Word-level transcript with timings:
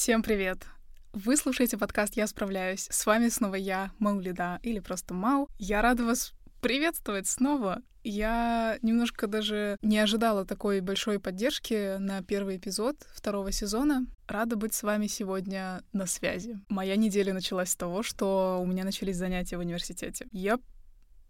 Всем 0.00 0.22
привет! 0.22 0.64
Вы 1.12 1.36
слушаете 1.36 1.76
подкаст 1.76 2.16
«Я 2.16 2.26
справляюсь». 2.26 2.86
С 2.90 3.04
вами 3.04 3.28
снова 3.28 3.56
я, 3.56 3.90
Маулида, 3.98 4.58
или 4.62 4.78
просто 4.78 5.12
Мау. 5.12 5.46
Я 5.58 5.82
рада 5.82 6.06
вас 6.06 6.32
приветствовать 6.62 7.26
снова. 7.26 7.82
Я 8.02 8.78
немножко 8.80 9.26
даже 9.26 9.76
не 9.82 9.98
ожидала 9.98 10.46
такой 10.46 10.80
большой 10.80 11.20
поддержки 11.20 11.98
на 11.98 12.22
первый 12.22 12.56
эпизод 12.56 12.96
второго 13.12 13.52
сезона. 13.52 14.06
Рада 14.26 14.56
быть 14.56 14.72
с 14.72 14.82
вами 14.82 15.06
сегодня 15.06 15.84
на 15.92 16.06
связи. 16.06 16.58
Моя 16.70 16.96
неделя 16.96 17.34
началась 17.34 17.68
с 17.68 17.76
того, 17.76 18.02
что 18.02 18.58
у 18.58 18.64
меня 18.64 18.84
начались 18.84 19.18
занятия 19.18 19.58
в 19.58 19.60
университете. 19.60 20.26
Я 20.32 20.58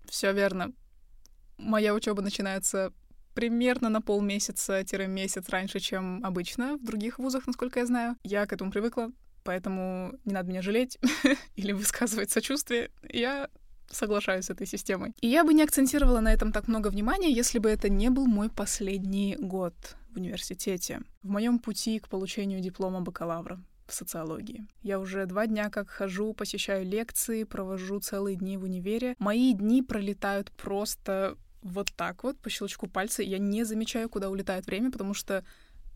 все 0.09 0.33
верно. 0.33 0.70
Моя 1.59 1.92
учеба 1.92 2.23
начинается 2.23 2.92
примерно 3.41 3.89
на 3.89 4.03
полмесяца-месяц 4.03 5.48
раньше, 5.48 5.81
чем 5.81 6.23
обычно 6.23 6.77
в 6.77 6.85
других 6.85 7.19
вузах, 7.19 7.47
насколько 7.47 7.81
я 7.81 7.87
знаю. 7.87 8.17
Я 8.23 8.45
к 8.45 8.53
этому 8.53 8.71
привыкла, 8.71 9.12
поэтому 9.45 10.12
не 10.27 10.35
надо 10.35 10.51
меня 10.51 10.61
жалеть 10.61 10.98
или 11.57 11.73
высказывать 11.73 12.31
сочувствие. 12.31 12.91
Я 13.09 13.48
соглашаюсь 13.91 14.45
с 14.45 14.51
этой 14.51 14.67
системой. 14.67 15.15
И 15.23 15.27
я 15.27 15.43
бы 15.43 15.55
не 15.55 15.62
акцентировала 15.62 16.21
на 16.21 16.33
этом 16.34 16.53
так 16.53 16.69
много 16.69 16.89
внимания, 16.89 17.33
если 17.33 17.59
бы 17.59 17.71
это 17.71 17.89
не 17.89 18.11
был 18.11 18.27
мой 18.27 18.51
последний 18.51 19.37
год 19.37 19.75
в 20.11 20.19
университете, 20.19 21.01
в 21.23 21.31
моем 21.31 21.61
пути 21.61 21.98
к 21.98 22.09
получению 22.09 22.61
диплома 22.61 23.01
бакалавра 23.01 23.59
в 23.87 23.95
социологии. 23.95 24.67
Я 24.83 25.01
уже 25.01 25.25
два 25.25 25.47
дня 25.47 25.70
как 25.70 25.89
хожу, 25.89 26.34
посещаю 26.34 26.84
лекции, 26.84 27.45
провожу 27.45 28.01
целые 28.01 28.36
дни 28.36 28.59
в 28.59 28.64
универе. 28.64 29.14
Мои 29.19 29.55
дни 29.55 29.83
пролетают 29.83 30.53
просто 30.53 31.39
вот 31.62 31.92
так 31.97 32.25
вот, 32.25 32.39
по 32.39 32.50
щелчку 32.50 32.86
пальца. 32.86 33.22
Я 33.22 33.39
не 33.39 33.64
замечаю, 33.64 34.08
куда 34.08 34.30
улетает 34.30 34.66
время, 34.66 34.91
потому 34.91 35.14
что 35.14 35.44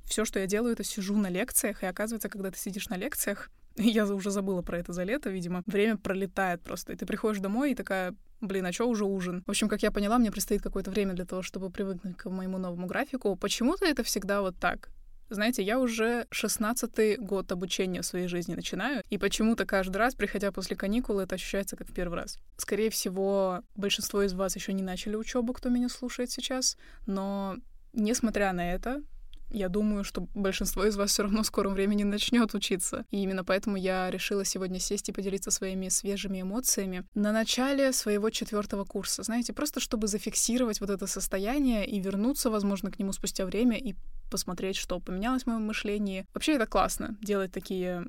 все, 0.04 0.24
что 0.24 0.38
я 0.38 0.46
делаю, 0.46 0.72
это 0.72 0.84
сижу 0.84 1.16
на 1.16 1.28
лекциях, 1.28 1.82
и 1.82 1.86
оказывается, 1.86 2.28
когда 2.28 2.50
ты 2.50 2.58
сидишь 2.58 2.88
на 2.88 2.96
лекциях, 2.96 3.50
я 3.76 4.06
уже 4.06 4.30
забыла 4.30 4.62
про 4.62 4.78
это 4.78 4.92
за 4.92 5.02
лето, 5.02 5.30
видимо, 5.30 5.62
время 5.66 5.96
пролетает 5.96 6.62
просто. 6.62 6.92
И 6.92 6.96
ты 6.96 7.06
приходишь 7.06 7.40
домой 7.40 7.72
и 7.72 7.74
такая, 7.74 8.14
блин, 8.40 8.66
а 8.66 8.72
что 8.72 8.88
уже 8.88 9.04
ужин? 9.04 9.42
В 9.46 9.50
общем, 9.50 9.68
как 9.68 9.82
я 9.82 9.90
поняла, 9.90 10.18
мне 10.18 10.30
предстоит 10.30 10.62
какое-то 10.62 10.90
время 10.90 11.14
для 11.14 11.24
того, 11.24 11.42
чтобы 11.42 11.70
привыкнуть 11.70 12.16
к 12.16 12.30
моему 12.30 12.58
новому 12.58 12.86
графику. 12.86 13.36
Почему-то 13.36 13.86
это 13.86 14.02
всегда 14.02 14.42
вот 14.42 14.56
так. 14.58 14.90
Знаете, 15.30 15.62
я 15.62 15.78
уже 15.78 16.26
шестнадцатый 16.30 17.16
год 17.16 17.50
обучения 17.50 18.02
в 18.02 18.06
своей 18.06 18.28
жизни 18.28 18.54
начинаю, 18.54 19.02
и 19.10 19.18
почему-то 19.18 19.64
каждый 19.66 19.96
раз, 19.96 20.14
приходя 20.14 20.52
после 20.52 20.76
каникул, 20.76 21.18
это 21.18 21.34
ощущается 21.34 21.76
как 21.76 21.88
в 21.88 21.94
первый 21.94 22.16
раз. 22.16 22.38
Скорее 22.56 22.90
всего, 22.90 23.62
большинство 23.74 24.22
из 24.22 24.32
вас 24.34 24.54
еще 24.56 24.72
не 24.72 24.82
начали 24.82 25.16
учебу, 25.16 25.52
кто 25.52 25.68
меня 25.68 25.88
слушает 25.88 26.30
сейчас, 26.30 26.76
но 27.06 27.56
несмотря 27.92 28.52
на 28.52 28.72
это, 28.72 29.02
я 29.50 29.68
думаю, 29.68 30.04
что 30.04 30.26
большинство 30.34 30.84
из 30.84 30.96
вас 30.96 31.10
все 31.10 31.22
равно 31.22 31.42
в 31.42 31.46
скором 31.46 31.74
времени 31.74 32.02
начнет 32.02 32.54
учиться. 32.54 33.04
И 33.10 33.22
именно 33.22 33.44
поэтому 33.44 33.76
я 33.76 34.10
решила 34.10 34.44
сегодня 34.44 34.80
сесть 34.80 35.08
и 35.08 35.12
поделиться 35.12 35.50
своими 35.50 35.88
свежими 35.88 36.42
эмоциями 36.42 37.04
на 37.14 37.32
начале 37.32 37.92
своего 37.92 38.30
четвертого 38.30 38.84
курса. 38.84 39.22
Знаете, 39.22 39.52
просто 39.52 39.80
чтобы 39.80 40.08
зафиксировать 40.08 40.80
вот 40.80 40.90
это 40.90 41.06
состояние 41.06 41.86
и 41.86 42.00
вернуться, 42.00 42.50
возможно, 42.50 42.90
к 42.90 42.98
нему 42.98 43.12
спустя 43.12 43.46
время 43.46 43.76
и 43.78 43.94
посмотреть, 44.30 44.76
что 44.76 44.98
поменялось 45.00 45.44
в 45.44 45.46
моем 45.46 45.62
мышлении. 45.62 46.26
Вообще 46.34 46.54
это 46.54 46.66
классно, 46.66 47.16
делать 47.20 47.52
такие 47.52 48.04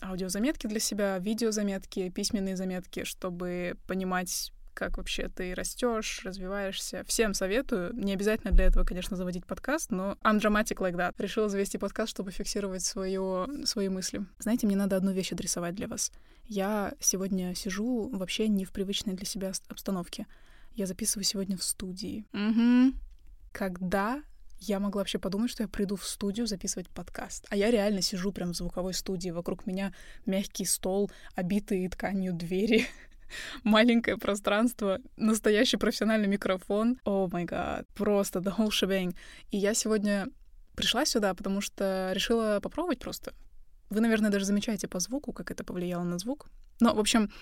аудиозаметки 0.00 0.66
для 0.66 0.80
себя, 0.80 1.18
видеозаметки, 1.18 2.08
письменные 2.10 2.56
заметки, 2.56 3.04
чтобы 3.04 3.76
понимать 3.86 4.52
как 4.78 4.96
вообще 4.96 5.28
ты 5.28 5.56
растешь, 5.56 6.20
развиваешься. 6.22 7.02
Всем 7.04 7.34
советую. 7.34 7.92
Не 7.94 8.12
обязательно 8.12 8.52
для 8.52 8.66
этого, 8.66 8.84
конечно, 8.84 9.16
заводить 9.16 9.44
подкаст, 9.44 9.90
но 9.90 10.16
I'm 10.22 10.38
dramatic 10.38 10.76
like 10.76 10.94
that. 10.94 11.16
Решила 11.18 11.48
завести 11.48 11.78
подкаст, 11.78 12.10
чтобы 12.10 12.30
фиксировать 12.30 12.82
свое, 12.82 13.48
свои 13.64 13.88
мысли. 13.88 14.24
Знаете, 14.38 14.68
мне 14.68 14.76
надо 14.76 14.96
одну 14.96 15.10
вещь 15.10 15.32
адресовать 15.32 15.74
для 15.74 15.88
вас. 15.88 16.12
Я 16.46 16.94
сегодня 17.00 17.56
сижу 17.56 18.08
вообще 18.10 18.46
не 18.46 18.64
в 18.64 18.70
привычной 18.70 19.14
для 19.14 19.26
себя 19.26 19.50
обстановке. 19.66 20.28
Я 20.74 20.86
записываю 20.86 21.24
сегодня 21.24 21.56
в 21.56 21.64
студии. 21.64 22.24
Угу. 22.32 22.96
Когда 23.50 24.22
я 24.60 24.78
могла 24.78 25.00
вообще 25.00 25.18
подумать, 25.18 25.50
что 25.50 25.64
я 25.64 25.68
приду 25.68 25.96
в 25.96 26.06
студию 26.06 26.46
записывать 26.46 26.88
подкаст. 26.88 27.46
А 27.48 27.56
я 27.56 27.70
реально 27.72 28.00
сижу 28.00 28.32
прям 28.32 28.52
в 28.52 28.56
звуковой 28.56 28.94
студии. 28.94 29.30
Вокруг 29.30 29.66
меня 29.66 29.92
мягкий 30.26 30.64
стол, 30.64 31.10
обитые 31.34 31.88
тканью 31.88 32.32
двери. 32.32 32.86
маленькое 33.64 34.16
пространство, 34.16 34.98
настоящий 35.16 35.76
профессиональный 35.76 36.28
микрофон. 36.28 36.98
О 37.04 37.28
май 37.30 37.44
гад, 37.44 37.86
просто 37.94 38.40
the 38.40 38.56
whole 38.56 38.68
shebang. 38.68 39.14
И 39.50 39.58
я 39.58 39.74
сегодня 39.74 40.28
пришла 40.74 41.04
сюда, 41.04 41.34
потому 41.34 41.60
что 41.60 42.10
решила 42.14 42.60
попробовать 42.62 42.98
просто. 42.98 43.32
Вы, 43.90 44.00
наверное, 44.00 44.30
даже 44.30 44.44
замечаете 44.44 44.86
по 44.86 45.00
звуку, 45.00 45.32
как 45.32 45.50
это 45.50 45.64
повлияло 45.64 46.04
на 46.04 46.18
звук. 46.18 46.46
Но, 46.80 46.94
в 46.94 47.00
общем, 47.00 47.32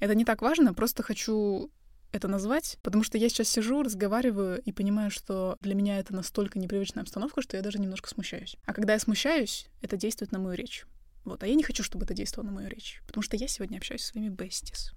это 0.00 0.14
не 0.14 0.24
так 0.24 0.42
важно, 0.42 0.74
просто 0.74 1.02
хочу 1.02 1.70
это 2.12 2.26
назвать, 2.26 2.78
потому 2.82 3.04
что 3.04 3.18
я 3.18 3.28
сейчас 3.28 3.48
сижу, 3.48 3.82
разговариваю 3.82 4.60
и 4.62 4.72
понимаю, 4.72 5.10
что 5.10 5.56
для 5.60 5.74
меня 5.74 5.98
это 5.98 6.14
настолько 6.14 6.58
непривычная 6.58 7.02
обстановка, 7.02 7.42
что 7.42 7.56
я 7.56 7.62
даже 7.62 7.78
немножко 7.78 8.08
смущаюсь. 8.08 8.56
А 8.66 8.72
когда 8.72 8.94
я 8.94 8.98
смущаюсь, 8.98 9.66
это 9.80 9.96
действует 9.96 10.32
на 10.32 10.38
мою 10.38 10.56
речь. 10.56 10.86
Вот, 11.24 11.42
а 11.42 11.46
я 11.46 11.54
не 11.54 11.62
хочу, 11.62 11.82
чтобы 11.82 12.04
это 12.04 12.14
действовало 12.14 12.48
на 12.48 12.54
мою 12.54 12.68
речь, 12.68 13.02
потому 13.06 13.22
что 13.22 13.36
я 13.36 13.46
сегодня 13.46 13.76
общаюсь 13.76 14.02
со 14.02 14.08
своими 14.08 14.28
бестис. 14.28 14.92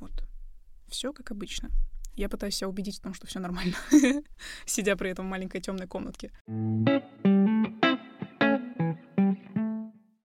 Вот. 0.00 0.24
Все 0.88 1.12
как 1.12 1.30
обычно. 1.30 1.70
Я 2.14 2.28
пытаюсь 2.28 2.56
себя 2.56 2.68
убедить 2.68 2.98
в 2.98 3.02
том, 3.02 3.14
что 3.14 3.26
все 3.26 3.38
нормально, 3.38 3.76
сидя 4.66 4.96
при 4.96 5.10
этом 5.10 5.26
в 5.26 5.30
маленькой 5.30 5.60
темной 5.60 5.86
комнатке. 5.86 6.32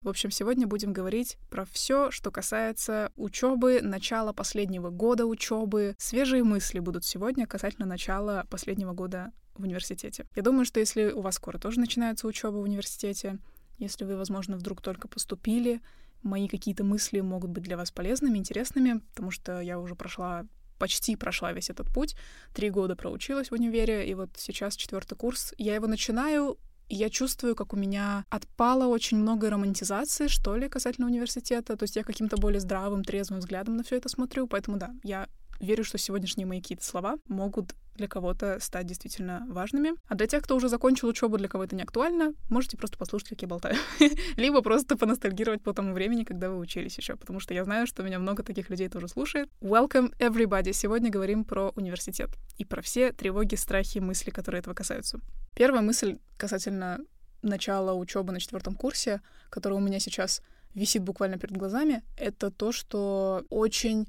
В 0.02 0.08
общем, 0.08 0.30
сегодня 0.30 0.66
будем 0.66 0.92
говорить 0.92 1.38
про 1.48 1.64
все, 1.64 2.10
что 2.10 2.30
касается 2.30 3.12
учебы, 3.14 3.80
начала 3.82 4.32
последнего 4.32 4.90
года 4.90 5.26
учебы. 5.26 5.94
Свежие 5.98 6.42
мысли 6.42 6.80
будут 6.80 7.04
сегодня 7.04 7.46
касательно 7.46 7.86
начала 7.86 8.44
последнего 8.50 8.94
года 8.94 9.32
в 9.54 9.62
университете. 9.62 10.26
Я 10.34 10.42
думаю, 10.42 10.64
что 10.64 10.80
если 10.80 11.12
у 11.12 11.20
вас 11.20 11.36
скоро 11.36 11.58
тоже 11.58 11.78
начинается 11.78 12.26
учеба 12.26 12.56
в 12.56 12.62
университете, 12.62 13.38
если 13.78 14.04
вы, 14.04 14.16
возможно, 14.16 14.56
вдруг 14.56 14.82
только 14.82 15.08
поступили, 15.08 15.80
мои 16.22 16.48
какие-то 16.48 16.84
мысли 16.84 17.20
могут 17.20 17.50
быть 17.50 17.64
для 17.64 17.76
вас 17.76 17.90
полезными, 17.90 18.38
интересными, 18.38 19.00
потому 19.14 19.30
что 19.30 19.60
я 19.60 19.78
уже 19.78 19.94
прошла 19.94 20.44
почти 20.78 21.14
прошла 21.14 21.52
весь 21.52 21.70
этот 21.70 21.86
путь. 21.94 22.16
Три 22.52 22.68
года 22.68 22.96
проучилась 22.96 23.50
в 23.50 23.54
универе, 23.54 24.04
и 24.08 24.14
вот 24.14 24.30
сейчас 24.36 24.74
четвертый 24.74 25.14
курс. 25.14 25.54
Я 25.56 25.76
его 25.76 25.86
начинаю, 25.86 26.58
и 26.88 26.96
я 26.96 27.08
чувствую, 27.08 27.54
как 27.54 27.72
у 27.72 27.76
меня 27.76 28.24
отпало 28.30 28.86
очень 28.86 29.16
много 29.16 29.48
романтизации, 29.48 30.26
что 30.26 30.56
ли, 30.56 30.68
касательно 30.68 31.06
университета. 31.06 31.76
То 31.76 31.84
есть 31.84 31.94
я 31.94 32.02
каким-то 32.02 32.36
более 32.36 32.58
здравым, 32.58 33.04
трезвым 33.04 33.38
взглядом 33.38 33.76
на 33.76 33.84
все 33.84 33.96
это 33.96 34.08
смотрю. 34.08 34.48
Поэтому 34.48 34.76
да, 34.76 34.90
я 35.04 35.28
верю, 35.62 35.84
что 35.84 35.98
сегодняшние 35.98 36.46
мои 36.46 36.60
какие-то 36.60 36.84
слова 36.84 37.18
могут 37.28 37.74
для 37.94 38.08
кого-то 38.08 38.58
стать 38.60 38.86
действительно 38.86 39.44
важными. 39.48 39.92
А 40.08 40.14
для 40.14 40.26
тех, 40.26 40.42
кто 40.42 40.56
уже 40.56 40.68
закончил 40.68 41.08
учебу, 41.08 41.36
для 41.36 41.48
кого 41.48 41.64
это 41.64 41.76
не 41.76 41.82
актуально, 41.82 42.32
можете 42.48 42.76
просто 42.76 42.96
послушать, 42.96 43.30
как 43.30 43.42
я 43.42 43.48
болтаю. 43.48 43.76
Либо 44.36 44.62
просто 44.62 44.96
поностальгировать 44.96 45.62
по 45.62 45.72
тому 45.74 45.92
времени, 45.92 46.24
когда 46.24 46.48
вы 46.48 46.58
учились 46.58 46.96
еще, 46.96 47.16
потому 47.16 47.38
что 47.38 47.54
я 47.54 47.64
знаю, 47.64 47.86
что 47.86 48.02
меня 48.02 48.18
много 48.18 48.42
таких 48.42 48.70
людей 48.70 48.88
тоже 48.88 49.08
слушает. 49.08 49.50
Welcome, 49.60 50.14
everybody! 50.18 50.72
Сегодня 50.72 51.10
говорим 51.10 51.44
про 51.44 51.70
университет 51.76 52.30
и 52.56 52.64
про 52.64 52.80
все 52.80 53.12
тревоги, 53.12 53.56
страхи, 53.56 53.98
мысли, 53.98 54.30
которые 54.30 54.60
этого 54.60 54.74
касаются. 54.74 55.20
Первая 55.54 55.82
мысль 55.82 56.18
касательно 56.38 57.00
начала 57.42 57.92
учебы 57.92 58.32
на 58.32 58.40
четвертом 58.40 58.74
курсе, 58.74 59.20
которая 59.50 59.78
у 59.78 59.82
меня 59.82 59.98
сейчас 59.98 60.42
висит 60.74 61.02
буквально 61.02 61.38
перед 61.38 61.56
глазами, 61.56 62.02
это 62.16 62.50
то, 62.50 62.72
что 62.72 63.44
очень 63.50 64.06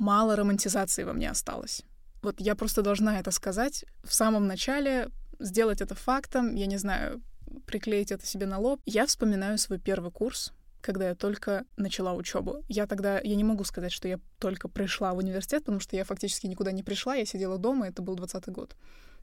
мало 0.00 0.34
романтизации 0.34 1.04
во 1.04 1.12
мне 1.12 1.30
осталось. 1.30 1.82
Вот 2.22 2.40
я 2.40 2.54
просто 2.54 2.82
должна 2.82 3.20
это 3.20 3.30
сказать 3.30 3.84
в 4.02 4.12
самом 4.12 4.46
начале, 4.46 5.10
сделать 5.38 5.80
это 5.80 5.94
фактом, 5.94 6.54
я 6.54 6.66
не 6.66 6.78
знаю, 6.78 7.22
приклеить 7.66 8.10
это 8.10 8.26
себе 8.26 8.46
на 8.46 8.58
лоб. 8.58 8.80
Я 8.86 9.06
вспоминаю 9.06 9.58
свой 9.58 9.78
первый 9.78 10.10
курс, 10.10 10.52
когда 10.80 11.08
я 11.08 11.14
только 11.14 11.64
начала 11.76 12.14
учебу. 12.14 12.64
Я 12.68 12.86
тогда, 12.86 13.20
я 13.20 13.36
не 13.36 13.44
могу 13.44 13.64
сказать, 13.64 13.92
что 13.92 14.08
я 14.08 14.18
только 14.38 14.68
пришла 14.68 15.12
в 15.12 15.18
университет, 15.18 15.64
потому 15.64 15.80
что 15.80 15.96
я 15.96 16.04
фактически 16.04 16.46
никуда 16.46 16.72
не 16.72 16.82
пришла, 16.82 17.14
я 17.14 17.26
сидела 17.26 17.58
дома, 17.58 17.88
это 17.88 18.02
был 18.02 18.16
20 18.16 18.48
год. 18.48 18.76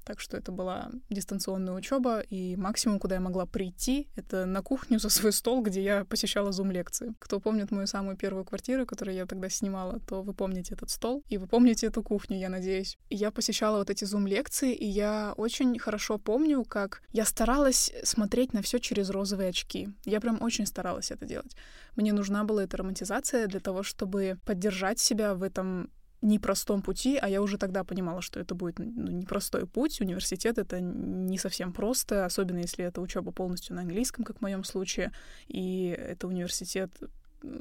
Так 0.07 0.21
что 0.21 0.37
это 0.37 0.53
была 0.53 0.89
дистанционная 1.09 1.73
учеба, 1.73 2.21
и 2.21 2.55
максимум, 2.55 2.97
куда 2.97 3.15
я 3.15 3.21
могла 3.21 3.45
прийти, 3.45 4.07
это 4.15 4.45
на 4.45 4.61
кухню 4.61 4.99
за 4.99 5.09
свой 5.09 5.33
стол, 5.33 5.61
где 5.61 5.83
я 5.83 6.05
посещала 6.05 6.53
зум-лекции. 6.53 7.13
Кто 7.19 7.41
помнит 7.41 7.71
мою 7.71 7.87
самую 7.87 8.15
первую 8.15 8.45
квартиру, 8.45 8.85
которую 8.85 9.15
я 9.17 9.25
тогда 9.25 9.49
снимала, 9.49 9.99
то 9.99 10.21
вы 10.23 10.33
помните 10.33 10.75
этот 10.75 10.91
стол, 10.91 11.25
и 11.27 11.37
вы 11.37 11.45
помните 11.45 11.87
эту 11.87 12.03
кухню, 12.03 12.37
я 12.37 12.47
надеюсь. 12.47 12.97
Я 13.09 13.31
посещала 13.31 13.79
вот 13.79 13.89
эти 13.89 14.05
зум-лекции, 14.05 14.73
и 14.73 14.85
я 14.85 15.33
очень 15.35 15.77
хорошо 15.77 16.17
помню, 16.17 16.63
как 16.63 17.01
я 17.11 17.25
старалась 17.25 17.91
смотреть 18.03 18.53
на 18.53 18.61
все 18.61 18.79
через 18.79 19.09
розовые 19.09 19.49
очки. 19.49 19.89
Я 20.05 20.21
прям 20.21 20.41
очень 20.41 20.65
старалась 20.65 21.11
это 21.11 21.25
делать. 21.25 21.53
Мне 21.97 22.13
нужна 22.13 22.45
была 22.45 22.63
эта 22.63 22.77
романтизация 22.77 23.47
для 23.47 23.59
того, 23.59 23.83
чтобы 23.83 24.37
поддержать 24.45 24.99
себя 24.99 25.35
в 25.35 25.43
этом 25.43 25.89
непростом 26.21 26.81
пути, 26.81 27.17
а 27.17 27.29
я 27.29 27.41
уже 27.41 27.57
тогда 27.57 27.83
понимала, 27.83 28.21
что 28.21 28.39
это 28.39 28.55
будет 28.55 28.79
ну, 28.79 29.11
непростой 29.11 29.67
путь. 29.67 30.01
Университет— 30.01 30.57
это 30.59 30.79
не 30.79 31.37
совсем 31.37 31.73
просто, 31.73 32.25
особенно 32.25 32.59
если 32.59 32.85
это 32.85 33.01
учеба 33.01 33.31
полностью 33.31 33.75
на 33.75 33.81
английском, 33.81 34.25
как 34.25 34.39
в 34.39 34.41
моем 34.41 34.63
случае, 34.63 35.11
и 35.47 35.87
это 35.97 36.27
университет 36.27 36.91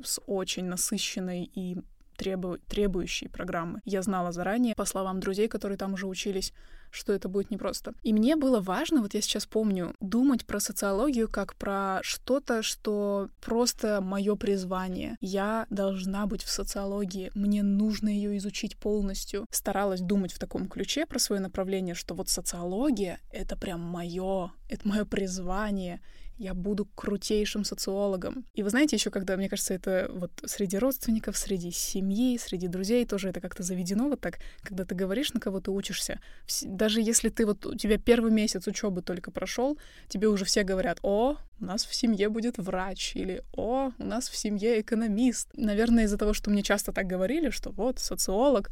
с 0.02 0.20
очень 0.26 0.64
насыщенной 0.64 1.50
и 1.54 1.78
требу 2.16 2.58
требующей 2.68 3.28
программы. 3.28 3.80
Я 3.84 4.02
знала 4.02 4.32
заранее, 4.32 4.74
по 4.74 4.84
словам 4.84 5.20
друзей, 5.20 5.48
которые 5.48 5.78
там 5.78 5.94
уже 5.94 6.06
учились, 6.06 6.52
что 6.90 7.12
это 7.12 7.28
будет 7.28 7.50
непросто. 7.50 7.92
И 8.02 8.12
мне 8.12 8.36
было 8.36 8.60
важно, 8.60 9.02
вот 9.02 9.14
я 9.14 9.20
сейчас 9.20 9.46
помню, 9.46 9.94
думать 10.00 10.46
про 10.46 10.60
социологию 10.60 11.28
как 11.28 11.54
про 11.54 12.00
что-то, 12.02 12.62
что 12.62 13.28
просто 13.40 14.00
мое 14.00 14.34
призвание. 14.36 15.16
Я 15.20 15.66
должна 15.70 16.26
быть 16.26 16.42
в 16.42 16.48
социологии, 16.50 17.30
мне 17.34 17.62
нужно 17.62 18.08
ее 18.08 18.36
изучить 18.38 18.76
полностью. 18.76 19.46
Старалась 19.50 20.00
думать 20.00 20.32
в 20.32 20.38
таком 20.38 20.68
ключе 20.68 21.06
про 21.06 21.18
свое 21.18 21.40
направление, 21.40 21.94
что 21.94 22.14
вот 22.14 22.28
социология— 22.28 23.20
это 23.32 23.56
прям 23.56 23.80
мое, 23.80 24.52
это 24.68 24.88
мое 24.88 25.04
призвание, 25.04 26.00
я 26.38 26.54
буду 26.54 26.86
крутейшим 26.94 27.64
социологом. 27.64 28.44
И 28.54 28.62
вы 28.62 28.70
знаете, 28.70 28.96
еще 28.96 29.10
когда, 29.10 29.36
мне 29.36 29.48
кажется, 29.48 29.74
это 29.74 30.10
вот 30.12 30.30
среди 30.44 30.78
родственников, 30.78 31.36
среди 31.36 31.70
семьи, 31.70 32.38
среди 32.38 32.68
друзей 32.68 33.06
тоже 33.06 33.30
это 33.30 33.40
как-то 33.40 33.62
заведено 33.62 34.08
вот 34.08 34.20
так, 34.20 34.38
когда 34.62 34.84
ты 34.84 34.94
говоришь, 34.94 35.32
на 35.32 35.40
кого 35.40 35.60
ты 35.60 35.70
учишься. 35.70 36.20
Даже 36.62 37.00
если 37.00 37.30
ты 37.30 37.46
вот, 37.46 37.64
у 37.64 37.74
тебя 37.74 37.98
первый 37.98 38.30
месяц 38.30 38.66
учебы 38.66 39.02
только 39.02 39.30
прошел, 39.30 39.78
тебе 40.08 40.28
уже 40.28 40.44
все 40.44 40.62
говорят, 40.62 40.98
о, 41.02 41.36
у 41.58 41.64
нас 41.64 41.86
в 41.86 41.94
семье 41.94 42.28
будет 42.28 42.58
врач, 42.58 43.16
или 43.16 43.42
о, 43.52 43.92
у 43.98 44.04
нас 44.04 44.28
в 44.28 44.36
семье 44.36 44.80
экономист. 44.80 45.48
Наверное, 45.54 46.04
из-за 46.04 46.18
того, 46.18 46.34
что 46.34 46.50
мне 46.50 46.62
часто 46.62 46.92
так 46.92 47.06
говорили, 47.06 47.50
что 47.50 47.70
вот 47.70 47.98
социолог, 47.98 48.70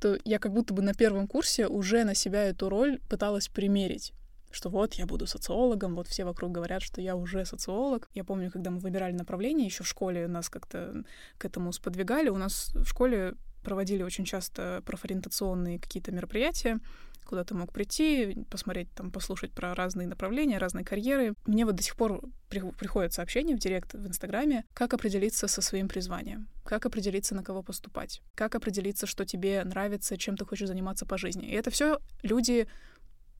то 0.00 0.18
я 0.24 0.38
как 0.38 0.52
будто 0.52 0.74
бы 0.74 0.82
на 0.82 0.92
первом 0.92 1.26
курсе 1.26 1.66
уже 1.66 2.04
на 2.04 2.14
себя 2.14 2.44
эту 2.44 2.68
роль 2.68 3.00
пыталась 3.08 3.48
примерить 3.48 4.12
что 4.50 4.70
вот 4.70 4.94
я 4.94 5.06
буду 5.06 5.26
социологом, 5.26 5.94
вот 5.94 6.08
все 6.08 6.24
вокруг 6.24 6.52
говорят, 6.52 6.82
что 6.82 7.00
я 7.00 7.16
уже 7.16 7.44
социолог. 7.44 8.08
Я 8.14 8.24
помню, 8.24 8.50
когда 8.50 8.70
мы 8.70 8.78
выбирали 8.78 9.12
направление, 9.12 9.66
еще 9.66 9.84
в 9.84 9.88
школе 9.88 10.28
нас 10.28 10.48
как-то 10.48 11.04
к 11.38 11.44
этому 11.44 11.72
сподвигали, 11.72 12.28
у 12.28 12.38
нас 12.38 12.70
в 12.74 12.86
школе 12.86 13.34
проводили 13.62 14.02
очень 14.02 14.24
часто 14.24 14.82
профориентационные 14.86 15.80
какие-то 15.80 16.12
мероприятия, 16.12 16.78
куда 17.26 17.44
ты 17.44 17.54
мог 17.54 17.72
прийти, 17.72 18.46
посмотреть, 18.48 18.88
там, 18.94 19.10
послушать 19.10 19.52
про 19.52 19.74
разные 19.74 20.06
направления, 20.06 20.58
разные 20.58 20.84
карьеры. 20.84 21.34
Мне 21.44 21.66
вот 21.66 21.74
до 21.74 21.82
сих 21.82 21.96
пор 21.96 22.22
при, 22.48 22.60
приходят 22.60 23.12
сообщения 23.12 23.56
в 23.56 23.58
директ 23.58 23.94
в 23.94 24.06
Инстаграме, 24.06 24.64
как 24.72 24.94
определиться 24.94 25.48
со 25.48 25.60
своим 25.60 25.88
призванием, 25.88 26.48
как 26.64 26.86
определиться, 26.86 27.34
на 27.34 27.42
кого 27.42 27.62
поступать, 27.62 28.22
как 28.34 28.54
определиться, 28.54 29.06
что 29.06 29.26
тебе 29.26 29.62
нравится, 29.64 30.16
чем 30.16 30.36
ты 30.36 30.44
хочешь 30.44 30.68
заниматься 30.68 31.04
по 31.04 31.18
жизни. 31.18 31.48
И 31.48 31.54
это 31.54 31.70
все 31.70 31.98
люди 32.22 32.68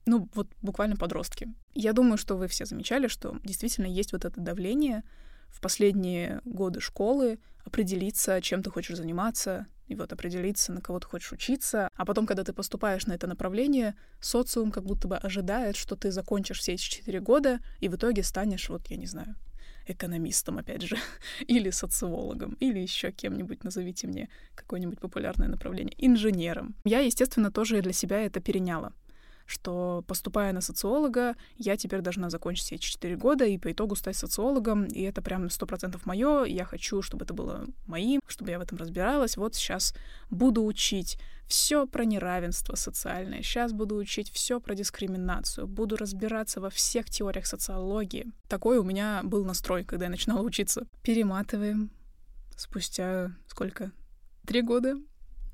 ну, 0.07 0.29
вот 0.35 0.49
буквально 0.63 0.97
подростки. 0.97 1.53
Я 1.75 1.93
думаю, 1.93 2.17
что 2.17 2.37
вы 2.37 2.47
все 2.47 2.65
замечали, 2.65 3.09
что 3.09 3.39
действительно 3.45 3.87
есть 3.87 4.13
вот 4.13 4.25
это 4.25 4.41
давление 4.41 5.03
в 5.49 5.61
последние 5.61 6.41
годы 6.45 6.81
школы 6.81 7.39
определиться, 7.65 8.41
чем 8.41 8.63
ты 8.63 8.71
хочешь 8.71 8.97
заниматься, 8.97 9.67
и 9.89 9.95
вот 9.95 10.13
определиться, 10.13 10.73
на 10.73 10.81
кого 10.81 11.01
ты 11.01 11.07
хочешь 11.07 11.33
учиться. 11.33 11.91
А 11.95 12.05
потом, 12.05 12.27
когда 12.27 12.45
ты 12.45 12.53
поступаешь 12.53 13.07
на 13.07 13.13
это 13.13 13.27
направление, 13.27 13.95
социум 14.21 14.71
как 14.71 14.85
будто 14.85 15.09
бы 15.09 15.17
ожидает, 15.17 15.77
что 15.77 15.97
ты 15.97 16.11
закончишь 16.11 16.61
все 16.61 16.75
эти 16.75 16.83
четыре 16.83 17.21
года, 17.21 17.61
и 17.81 17.89
в 17.89 17.97
итоге 17.97 18.23
станешь, 18.23 18.69
вот, 18.69 18.89
я 18.89 18.97
не 18.97 19.07
знаю, 19.07 19.37
экономистом, 19.87 20.59
опять 20.59 20.83
же, 20.83 20.97
или 21.47 21.71
социологом, 21.71 22.57
или 22.61 22.79
еще 22.81 23.13
кем-нибудь, 23.13 23.65
назовите 23.65 24.07
мне 24.07 24.29
какое-нибудь 24.55 25.01
популярное 25.01 25.49
направление, 25.49 25.95
инженером. 25.99 26.75
Я, 26.85 27.01
естественно, 27.01 27.51
тоже 27.51 27.81
для 27.83 27.93
себя 27.93 28.21
это 28.21 28.41
переняла 28.41 28.93
что 29.47 30.05
поступая 30.07 30.53
на 30.53 30.61
социолога, 30.61 31.37
я 31.57 31.77
теперь 31.77 32.01
должна 32.01 32.31
закончить 32.31 32.73
эти 32.73 32.83
четыре 32.83 33.17
года 33.17 33.45
и 33.45 33.59
по 33.59 33.73
итогу 33.73 33.95
стать 33.97 34.17
социологом, 34.17 34.85
и 34.85 35.03
это 35.03 35.23
прям 35.23 35.49
сто 35.51 35.67
процентов 35.67 36.05
мое, 36.05 36.45
я 36.45 36.65
хочу, 36.65 37.01
чтобы 37.01 37.25
это 37.25 37.33
было 37.33 37.65
моим, 37.87 38.21
чтобы 38.27 38.51
я 38.51 38.59
в 38.59 38.63
этом 38.63 38.77
разбиралась. 38.79 39.37
Вот 39.37 39.55
сейчас 39.55 39.95
буду 40.31 40.65
учить 40.65 41.19
все 41.47 41.87
про 41.87 42.05
неравенство 42.05 42.75
социальное, 42.75 43.43
сейчас 43.43 43.73
буду 43.73 43.97
учить 43.97 44.31
все 44.31 44.61
про 44.61 44.75
дискриминацию, 44.75 45.69
буду 45.69 45.97
разбираться 45.97 46.61
во 46.61 46.71
всех 46.71 47.09
теориях 47.09 47.47
социологии. 47.47 48.27
Такой 48.49 48.79
у 48.79 48.83
меня 48.83 49.21
был 49.23 49.45
настрой, 49.45 49.85
когда 49.85 50.07
я 50.07 50.11
начинала 50.11 50.43
учиться. 50.43 50.87
Перематываем 51.03 51.91
спустя 52.57 53.31
сколько? 53.47 53.93
Три 54.45 54.63
года 54.63 54.97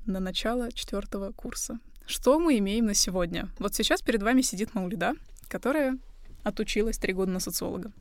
на 0.05 0.19
начало 0.19 0.71
четвертого 0.71 1.31
курса. 1.31 1.79
Что 2.05 2.39
мы 2.39 2.57
имеем 2.57 2.85
на 2.85 2.93
сегодня? 2.93 3.49
Вот 3.59 3.75
сейчас 3.75 4.01
перед 4.01 4.21
вами 4.21 4.41
сидит 4.41 4.73
Маулида, 4.73 5.13
которая 5.47 5.97
отучилась 6.43 6.97
три 6.97 7.13
года 7.13 7.31
на 7.31 7.39
социолога. 7.39 7.91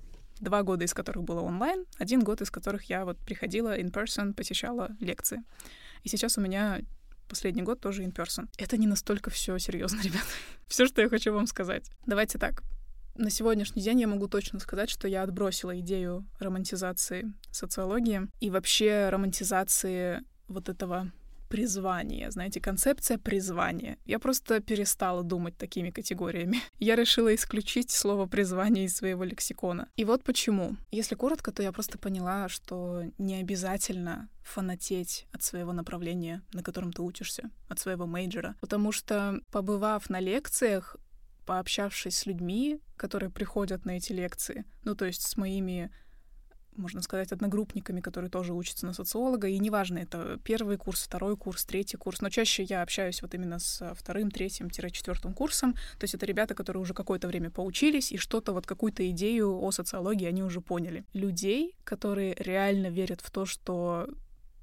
Два 0.40 0.62
года 0.64 0.84
из 0.84 0.92
которых 0.92 1.22
было 1.22 1.40
онлайн, 1.40 1.84
один 1.98 2.20
год 2.20 2.40
из 2.40 2.50
которых 2.50 2.84
я 2.84 3.04
вот 3.04 3.16
приходила 3.18 3.78
in 3.78 3.92
person, 3.92 4.34
посещала 4.34 4.90
лекции. 4.98 5.42
И 6.02 6.08
сейчас 6.08 6.36
у 6.36 6.40
меня 6.40 6.80
последний 7.28 7.62
год 7.62 7.80
тоже 7.80 8.02
in 8.02 8.12
person. 8.12 8.48
Это 8.58 8.76
не 8.76 8.88
настолько 8.88 9.30
все 9.30 9.56
серьезно, 9.58 10.00
ребят. 10.02 10.24
все, 10.66 10.86
что 10.86 11.00
я 11.00 11.08
хочу 11.08 11.32
вам 11.32 11.46
сказать. 11.46 11.88
Давайте 12.06 12.38
так. 12.38 12.62
На 13.14 13.30
сегодняшний 13.30 13.82
день 13.82 14.00
я 14.00 14.08
могу 14.08 14.26
точно 14.26 14.58
сказать, 14.58 14.90
что 14.90 15.06
я 15.06 15.22
отбросила 15.22 15.78
идею 15.78 16.26
романтизации 16.40 17.32
социологии 17.50 18.22
и 18.40 18.50
вообще 18.50 19.10
романтизации 19.10 20.24
вот 20.48 20.68
этого 20.68 21.12
призвание, 21.52 22.30
знаете, 22.30 22.62
концепция 22.62 23.18
призвания. 23.18 23.98
Я 24.06 24.18
просто 24.18 24.60
перестала 24.60 25.22
думать 25.22 25.58
такими 25.58 25.90
категориями. 25.90 26.62
Я 26.78 26.96
решила 26.96 27.34
исключить 27.34 27.90
слово 27.90 28.26
призвание 28.26 28.86
из 28.86 28.96
своего 28.96 29.22
лексикона. 29.24 29.86
И 29.96 30.04
вот 30.04 30.24
почему. 30.24 30.76
Если 30.90 31.14
коротко, 31.14 31.52
то 31.52 31.62
я 31.62 31.70
просто 31.70 31.98
поняла, 31.98 32.48
что 32.48 33.02
не 33.18 33.34
обязательно 33.34 34.30
фанатеть 34.42 35.26
от 35.30 35.42
своего 35.42 35.74
направления, 35.74 36.40
на 36.54 36.62
котором 36.62 36.90
ты 36.90 37.02
учишься, 37.02 37.50
от 37.68 37.78
своего 37.78 38.06
мейджора. 38.06 38.54
Потому 38.60 38.90
что, 38.90 39.38
побывав 39.50 40.08
на 40.08 40.20
лекциях, 40.20 40.96
пообщавшись 41.44 42.16
с 42.16 42.26
людьми, 42.26 42.80
которые 42.96 43.28
приходят 43.28 43.84
на 43.84 43.98
эти 43.98 44.12
лекции, 44.12 44.64
ну, 44.84 44.94
то 44.94 45.04
есть 45.04 45.20
с 45.20 45.36
моими 45.36 45.90
можно 46.76 47.02
сказать, 47.02 47.32
одногруппниками, 47.32 48.00
которые 48.00 48.30
тоже 48.30 48.52
учатся 48.52 48.86
на 48.86 48.92
социолога, 48.92 49.48
и 49.48 49.58
неважно, 49.58 49.98
это 49.98 50.38
первый 50.44 50.76
курс, 50.76 51.04
второй 51.04 51.36
курс, 51.36 51.64
третий 51.64 51.96
курс, 51.96 52.20
но 52.20 52.30
чаще 52.30 52.62
я 52.62 52.82
общаюсь 52.82 53.22
вот 53.22 53.34
именно 53.34 53.58
с 53.58 53.94
вторым, 53.94 54.30
третьим-четвертым 54.30 55.34
курсом, 55.34 55.74
то 55.74 56.04
есть 56.04 56.14
это 56.14 56.26
ребята, 56.26 56.54
которые 56.54 56.82
уже 56.82 56.94
какое-то 56.94 57.28
время 57.28 57.50
поучились, 57.50 58.12
и 58.12 58.16
что-то, 58.16 58.52
вот 58.52 58.66
какую-то 58.66 59.08
идею 59.10 59.60
о 59.62 59.70
социологии 59.70 60.26
они 60.26 60.42
уже 60.42 60.60
поняли. 60.60 61.04
Людей, 61.12 61.74
которые 61.84 62.34
реально 62.38 62.88
верят 62.88 63.20
в 63.20 63.30
то, 63.30 63.44
что 63.46 64.08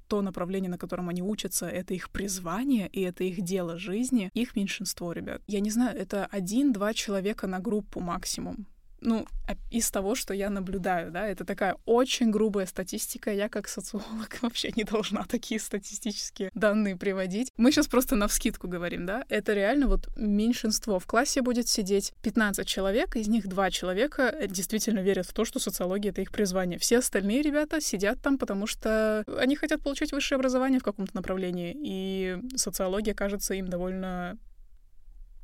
то 0.08 0.22
направление, 0.22 0.68
на 0.68 0.76
котором 0.76 1.08
они 1.08 1.22
учатся, 1.22 1.68
это 1.68 1.94
их 1.94 2.10
призвание, 2.10 2.88
и 2.88 3.00
это 3.02 3.22
их 3.22 3.42
дело 3.42 3.78
жизни, 3.78 4.30
их 4.34 4.56
меньшинство, 4.56 5.12
ребят. 5.12 5.40
Я 5.46 5.60
не 5.60 5.70
знаю, 5.70 5.96
это 5.96 6.26
один-два 6.26 6.94
человека 6.94 7.46
на 7.46 7.60
группу 7.60 8.00
максимум 8.00 8.66
ну, 9.00 9.26
из 9.70 9.90
того, 9.90 10.14
что 10.14 10.34
я 10.34 10.50
наблюдаю, 10.50 11.10
да, 11.10 11.26
это 11.26 11.44
такая 11.44 11.76
очень 11.84 12.30
грубая 12.30 12.66
статистика. 12.66 13.32
Я 13.32 13.48
как 13.48 13.68
социолог 13.68 14.38
вообще 14.42 14.72
не 14.76 14.84
должна 14.84 15.24
такие 15.24 15.60
статистические 15.60 16.50
данные 16.54 16.96
приводить. 16.96 17.50
Мы 17.56 17.72
сейчас 17.72 17.86
просто 17.86 18.16
на 18.16 18.28
вскидку 18.28 18.68
говорим, 18.68 19.06
да. 19.06 19.24
Это 19.28 19.52
реально 19.52 19.88
вот 19.88 20.08
меньшинство. 20.16 20.98
В 20.98 21.06
классе 21.06 21.42
будет 21.42 21.68
сидеть 21.68 22.12
15 22.22 22.66
человек, 22.66 23.16
из 23.16 23.28
них 23.28 23.48
два 23.48 23.70
человека 23.70 24.34
действительно 24.48 25.00
верят 25.00 25.26
в 25.26 25.32
то, 25.32 25.44
что 25.44 25.58
социология— 25.58 26.10
это 26.12 26.22
их 26.22 26.30
призвание. 26.30 26.78
Все 26.78 26.98
остальные 26.98 27.42
ребята 27.42 27.80
сидят 27.80 28.20
там, 28.20 28.38
потому 28.38 28.66
что 28.66 29.24
они 29.38 29.56
хотят 29.56 29.82
получить 29.82 30.12
высшее 30.12 30.36
образование 30.36 30.80
в 30.80 30.84
каком-то 30.84 31.14
направлении, 31.14 31.76
и 31.76 32.38
социология 32.56 33.14
кажется 33.14 33.54
им 33.54 33.68
довольно 33.68 34.38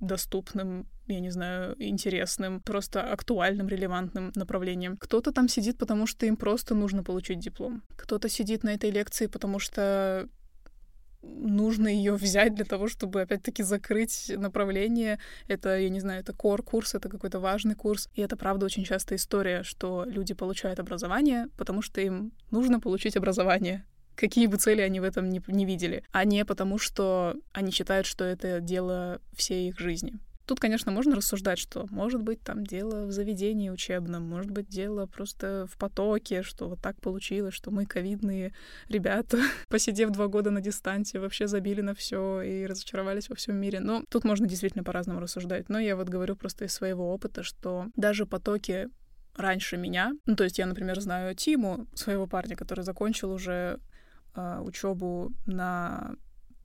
доступным, 0.00 0.86
я 1.06 1.20
не 1.20 1.30
знаю, 1.30 1.74
интересным, 1.78 2.60
просто 2.60 3.02
актуальным, 3.02 3.68
релевантным 3.68 4.32
направлением. 4.34 4.96
Кто-то 4.96 5.32
там 5.32 5.48
сидит, 5.48 5.78
потому 5.78 6.06
что 6.06 6.26
им 6.26 6.36
просто 6.36 6.74
нужно 6.74 7.02
получить 7.02 7.38
диплом. 7.38 7.82
Кто-то 7.96 8.28
сидит 8.28 8.62
на 8.64 8.70
этой 8.70 8.90
лекции, 8.90 9.26
потому 9.26 9.58
что 9.58 10.28
нужно 11.22 11.88
ее 11.88 12.14
взять 12.14 12.54
для 12.54 12.64
того, 12.64 12.88
чтобы 12.88 13.22
опять-таки 13.22 13.62
закрыть 13.62 14.30
направление. 14.36 15.18
Это, 15.48 15.78
я 15.78 15.88
не 15.88 16.00
знаю, 16.00 16.20
это 16.20 16.32
кор-курс, 16.32 16.94
это 16.94 17.08
какой-то 17.08 17.40
важный 17.40 17.74
курс. 17.74 18.08
И 18.14 18.22
это, 18.22 18.36
правда, 18.36 18.66
очень 18.66 18.84
частая 18.84 19.18
история, 19.18 19.62
что 19.62 20.04
люди 20.06 20.34
получают 20.34 20.78
образование, 20.78 21.48
потому 21.56 21.82
что 21.82 22.00
им 22.00 22.32
нужно 22.50 22.80
получить 22.80 23.16
образование 23.16 23.84
какие 24.16 24.46
бы 24.46 24.56
цели 24.56 24.80
они 24.80 25.00
в 25.00 25.04
этом 25.04 25.28
не, 25.28 25.42
не 25.46 25.64
видели, 25.64 26.02
а 26.12 26.24
не 26.24 26.44
потому, 26.44 26.78
что 26.78 27.36
они 27.52 27.70
считают, 27.70 28.06
что 28.06 28.24
это 28.24 28.60
дело 28.60 29.20
всей 29.34 29.68
их 29.68 29.78
жизни. 29.78 30.18
Тут, 30.46 30.60
конечно, 30.60 30.92
можно 30.92 31.16
рассуждать, 31.16 31.58
что 31.58 31.86
может 31.90 32.22
быть 32.22 32.40
там 32.40 32.64
дело 32.64 33.04
в 33.06 33.10
заведении 33.10 33.68
учебном, 33.68 34.22
может 34.22 34.52
быть 34.52 34.68
дело 34.68 35.06
просто 35.06 35.66
в 35.68 35.76
потоке, 35.76 36.42
что 36.42 36.68
вот 36.68 36.80
так 36.80 37.00
получилось, 37.00 37.52
что 37.52 37.72
мы 37.72 37.84
ковидные 37.84 38.54
ребята, 38.88 39.38
посидев 39.68 40.10
два 40.10 40.28
года 40.28 40.52
на 40.52 40.60
дистанции, 40.60 41.18
вообще 41.18 41.48
забили 41.48 41.80
на 41.80 41.94
все 41.94 42.42
и 42.42 42.64
разочаровались 42.64 43.28
во 43.28 43.34
всем 43.34 43.56
мире. 43.56 43.80
Но 43.80 44.04
тут 44.08 44.22
можно 44.22 44.46
действительно 44.46 44.84
по-разному 44.84 45.18
рассуждать. 45.18 45.68
Но 45.68 45.80
я 45.80 45.96
вот 45.96 46.08
говорю 46.08 46.36
просто 46.36 46.66
из 46.66 46.72
своего 46.72 47.12
опыта, 47.12 47.42
что 47.42 47.86
даже 47.96 48.24
потоки 48.24 48.88
раньше 49.34 49.76
меня, 49.76 50.12
ну 50.26 50.36
то 50.36 50.44
есть 50.44 50.58
я, 50.58 50.66
например, 50.66 51.00
знаю 51.00 51.34
Тиму, 51.34 51.88
своего 51.94 52.28
парня, 52.28 52.56
который 52.56 52.84
закончил 52.84 53.32
уже 53.32 53.80
э, 54.36 54.60
учебу 54.60 55.32
на 55.46 56.14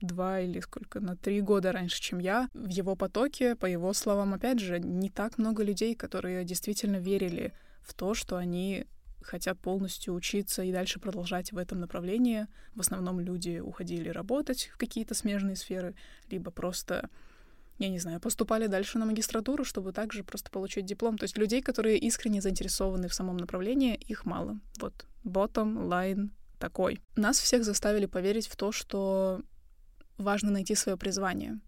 два 0.00 0.40
или 0.40 0.60
сколько, 0.60 1.00
на 1.00 1.16
три 1.16 1.40
года 1.40 1.72
раньше, 1.72 2.00
чем 2.00 2.18
я. 2.18 2.48
В 2.54 2.68
его 2.68 2.96
потоке, 2.96 3.56
по 3.56 3.66
его 3.66 3.92
словам, 3.92 4.34
опять 4.34 4.58
же, 4.58 4.78
не 4.80 5.10
так 5.10 5.38
много 5.38 5.62
людей, 5.62 5.94
которые 5.94 6.44
действительно 6.44 6.96
верили 6.96 7.52
в 7.82 7.94
то, 7.94 8.14
что 8.14 8.36
они 8.36 8.86
хотят 9.22 9.58
полностью 9.58 10.14
учиться 10.14 10.62
и 10.62 10.72
дальше 10.72 10.98
продолжать 10.98 11.52
в 11.52 11.58
этом 11.58 11.80
направлении. 11.80 12.46
В 12.74 12.80
основном 12.80 13.20
люди 13.20 13.60
уходили 13.60 14.08
работать 14.08 14.70
в 14.72 14.76
какие-то 14.78 15.14
смежные 15.14 15.56
сферы, 15.56 15.94
либо 16.28 16.50
просто 16.50 17.08
я 17.78 17.88
не 17.88 17.98
знаю, 17.98 18.20
поступали 18.20 18.68
дальше 18.68 18.98
на 18.98 19.06
магистратуру, 19.06 19.64
чтобы 19.64 19.92
также 19.92 20.22
просто 20.22 20.50
получить 20.50 20.84
диплом. 20.84 21.18
То 21.18 21.24
есть 21.24 21.36
людей, 21.36 21.62
которые 21.62 21.98
искренне 21.98 22.40
заинтересованы 22.40 23.08
в 23.08 23.14
самом 23.14 23.38
направлении, 23.38 23.94
их 23.94 24.24
мало. 24.24 24.60
Вот 24.78 25.06
bottom 25.24 25.88
line 25.88 26.30
такой. 26.62 27.00
Нас 27.16 27.40
всех 27.40 27.64
заставили 27.64 28.06
поверить 28.06 28.46
в 28.46 28.54
то, 28.54 28.70
что 28.70 29.40
важно 30.16 30.52
найти 30.52 30.76
свое 30.76 30.96
призвание. 30.96 31.58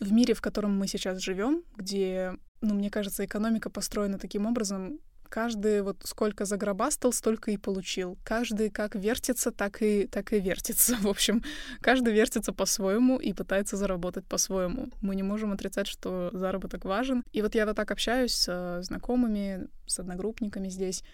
В 0.00 0.10
мире, 0.10 0.32
в 0.32 0.40
котором 0.40 0.78
мы 0.78 0.88
сейчас 0.88 1.18
живем, 1.18 1.64
где, 1.76 2.32
ну, 2.62 2.74
мне 2.74 2.90
кажется, 2.90 3.26
экономика 3.26 3.68
построена 3.68 4.18
таким 4.18 4.46
образом, 4.46 5.00
каждый 5.28 5.82
вот 5.82 5.98
сколько 6.04 6.46
загробастал, 6.46 7.12
столько 7.12 7.50
и 7.50 7.58
получил. 7.58 8.16
Каждый 8.24 8.70
как 8.70 8.94
вертится, 8.94 9.50
так 9.50 9.82
и, 9.82 10.06
так 10.06 10.32
и 10.32 10.40
вертится. 10.40 10.96
В 11.02 11.08
общем, 11.08 11.42
каждый 11.82 12.14
вертится 12.14 12.54
по-своему 12.54 13.18
и 13.18 13.34
пытается 13.34 13.76
заработать 13.76 14.24
по-своему. 14.24 14.88
Мы 15.02 15.14
не 15.14 15.22
можем 15.22 15.52
отрицать, 15.52 15.88
что 15.88 16.30
заработок 16.32 16.86
важен. 16.86 17.22
И 17.32 17.42
вот 17.42 17.54
я 17.54 17.66
вот 17.66 17.76
так 17.76 17.90
общаюсь 17.90 18.34
с 18.34 18.80
знакомыми, 18.82 19.68
с 19.86 19.98
одногруппниками 19.98 20.70
здесь. 20.70 21.04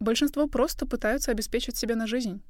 Большинство 0.00 0.46
просто 0.46 0.86
пытаются 0.86 1.30
обеспечить 1.30 1.76
себя 1.76 1.96
на 1.96 2.06
жизнь 2.06 2.42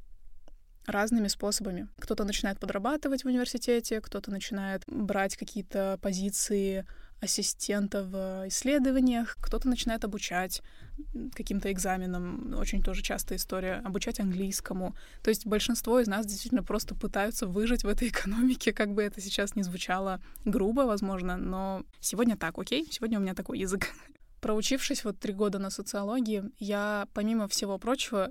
разными 0.87 1.29
способами. 1.29 1.89
Кто-то 1.99 2.25
начинает 2.25 2.59
подрабатывать 2.59 3.23
в 3.23 3.27
университете, 3.27 4.01
кто-то 4.01 4.31
начинает 4.31 4.83
брать 4.87 5.37
какие-то 5.37 5.99
позиции 6.03 6.87
ассистента 7.21 8.05
в 8.05 8.49
исследованиях, 8.49 9.37
кто-то 9.41 9.69
начинает 9.69 10.05
обучать 10.05 10.63
каким-то 11.35 11.71
экзаменам, 11.73 12.55
очень 12.57 12.83
тоже 12.83 13.03
частая 13.03 13.39
история, 13.39 13.83
обучать 13.85 14.21
английскому. 14.21 14.95
То 15.23 15.31
есть 15.31 15.45
большинство 15.45 15.99
из 16.01 16.07
нас 16.07 16.27
действительно 16.27 16.63
просто 16.63 16.95
пытаются 16.95 17.47
выжить 17.47 17.83
в 17.83 17.89
этой 17.89 18.09
экономике, 18.09 18.73
как 18.73 18.95
бы 18.95 19.03
это 19.03 19.21
сейчас 19.21 19.57
не 19.57 19.63
звучало 19.63 20.21
грубо, 20.45 20.83
возможно, 20.83 21.37
но 21.37 21.83
сегодня 22.01 22.37
так, 22.37 22.59
окей? 22.59 22.87
Сегодня 22.91 23.19
у 23.19 23.23
меня 23.23 23.35
такой 23.35 23.59
язык. 23.59 23.89
Проучившись 24.41 25.05
вот 25.05 25.19
три 25.19 25.33
года 25.33 25.59
на 25.59 25.71
социологии, 25.71 26.45
я, 26.59 27.09
помимо 27.13 27.49
всего 27.49 27.79
прочего, 27.79 28.31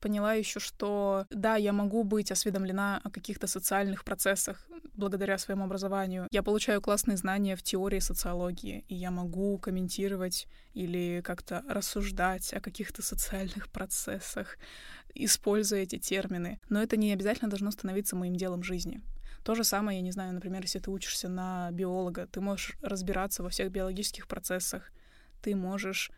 поняла 0.00 0.34
еще, 0.34 0.60
что 0.60 1.26
да, 1.30 1.56
я 1.56 1.72
могу 1.72 2.04
быть 2.04 2.32
осведомлена 2.32 3.00
о 3.04 3.10
каких-то 3.10 3.46
социальных 3.46 4.04
процессах 4.04 4.66
благодаря 4.94 5.38
своему 5.38 5.64
образованию. 5.64 6.26
Я 6.30 6.42
получаю 6.42 6.80
классные 6.80 7.16
знания 7.16 7.56
в 7.56 7.62
теории 7.62 8.00
социологии, 8.00 8.84
и 8.88 8.94
я 8.94 9.10
могу 9.10 9.58
комментировать 9.58 10.46
или 10.72 11.20
как-то 11.22 11.64
рассуждать 11.68 12.52
о 12.52 12.60
каких-то 12.60 13.02
социальных 13.02 13.68
процессах, 13.70 14.56
используя 15.14 15.80
эти 15.80 15.98
термины. 15.98 16.60
Но 16.68 16.82
это 16.82 16.96
не 16.96 17.12
обязательно 17.12 17.50
должно 17.50 17.70
становиться 17.70 18.16
моим 18.16 18.36
делом 18.36 18.62
жизни. 18.62 19.02
То 19.44 19.54
же 19.54 19.64
самое, 19.64 19.98
я 19.98 20.02
не 20.02 20.12
знаю, 20.12 20.34
например, 20.34 20.62
если 20.62 20.80
ты 20.80 20.90
учишься 20.90 21.28
на 21.28 21.70
биолога, 21.72 22.26
ты 22.26 22.40
можешь 22.40 22.76
разбираться 22.82 23.42
во 23.42 23.48
всех 23.48 23.70
биологических 23.70 24.28
процессах, 24.28 24.92
ты 25.42 25.56
можешь 25.56 26.10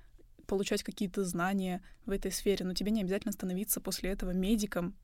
получать 0.47 0.83
какие-то 0.83 1.25
знания 1.25 1.83
в 2.05 2.11
этой 2.11 2.33
сфере, 2.33 2.65
но 2.65 2.75
тебе 2.75 2.91
не 2.91 3.03
обязательно 3.03 3.33
становиться 3.33 3.81
после 3.81 4.11
этого 4.11 4.33
медиком 4.33 4.97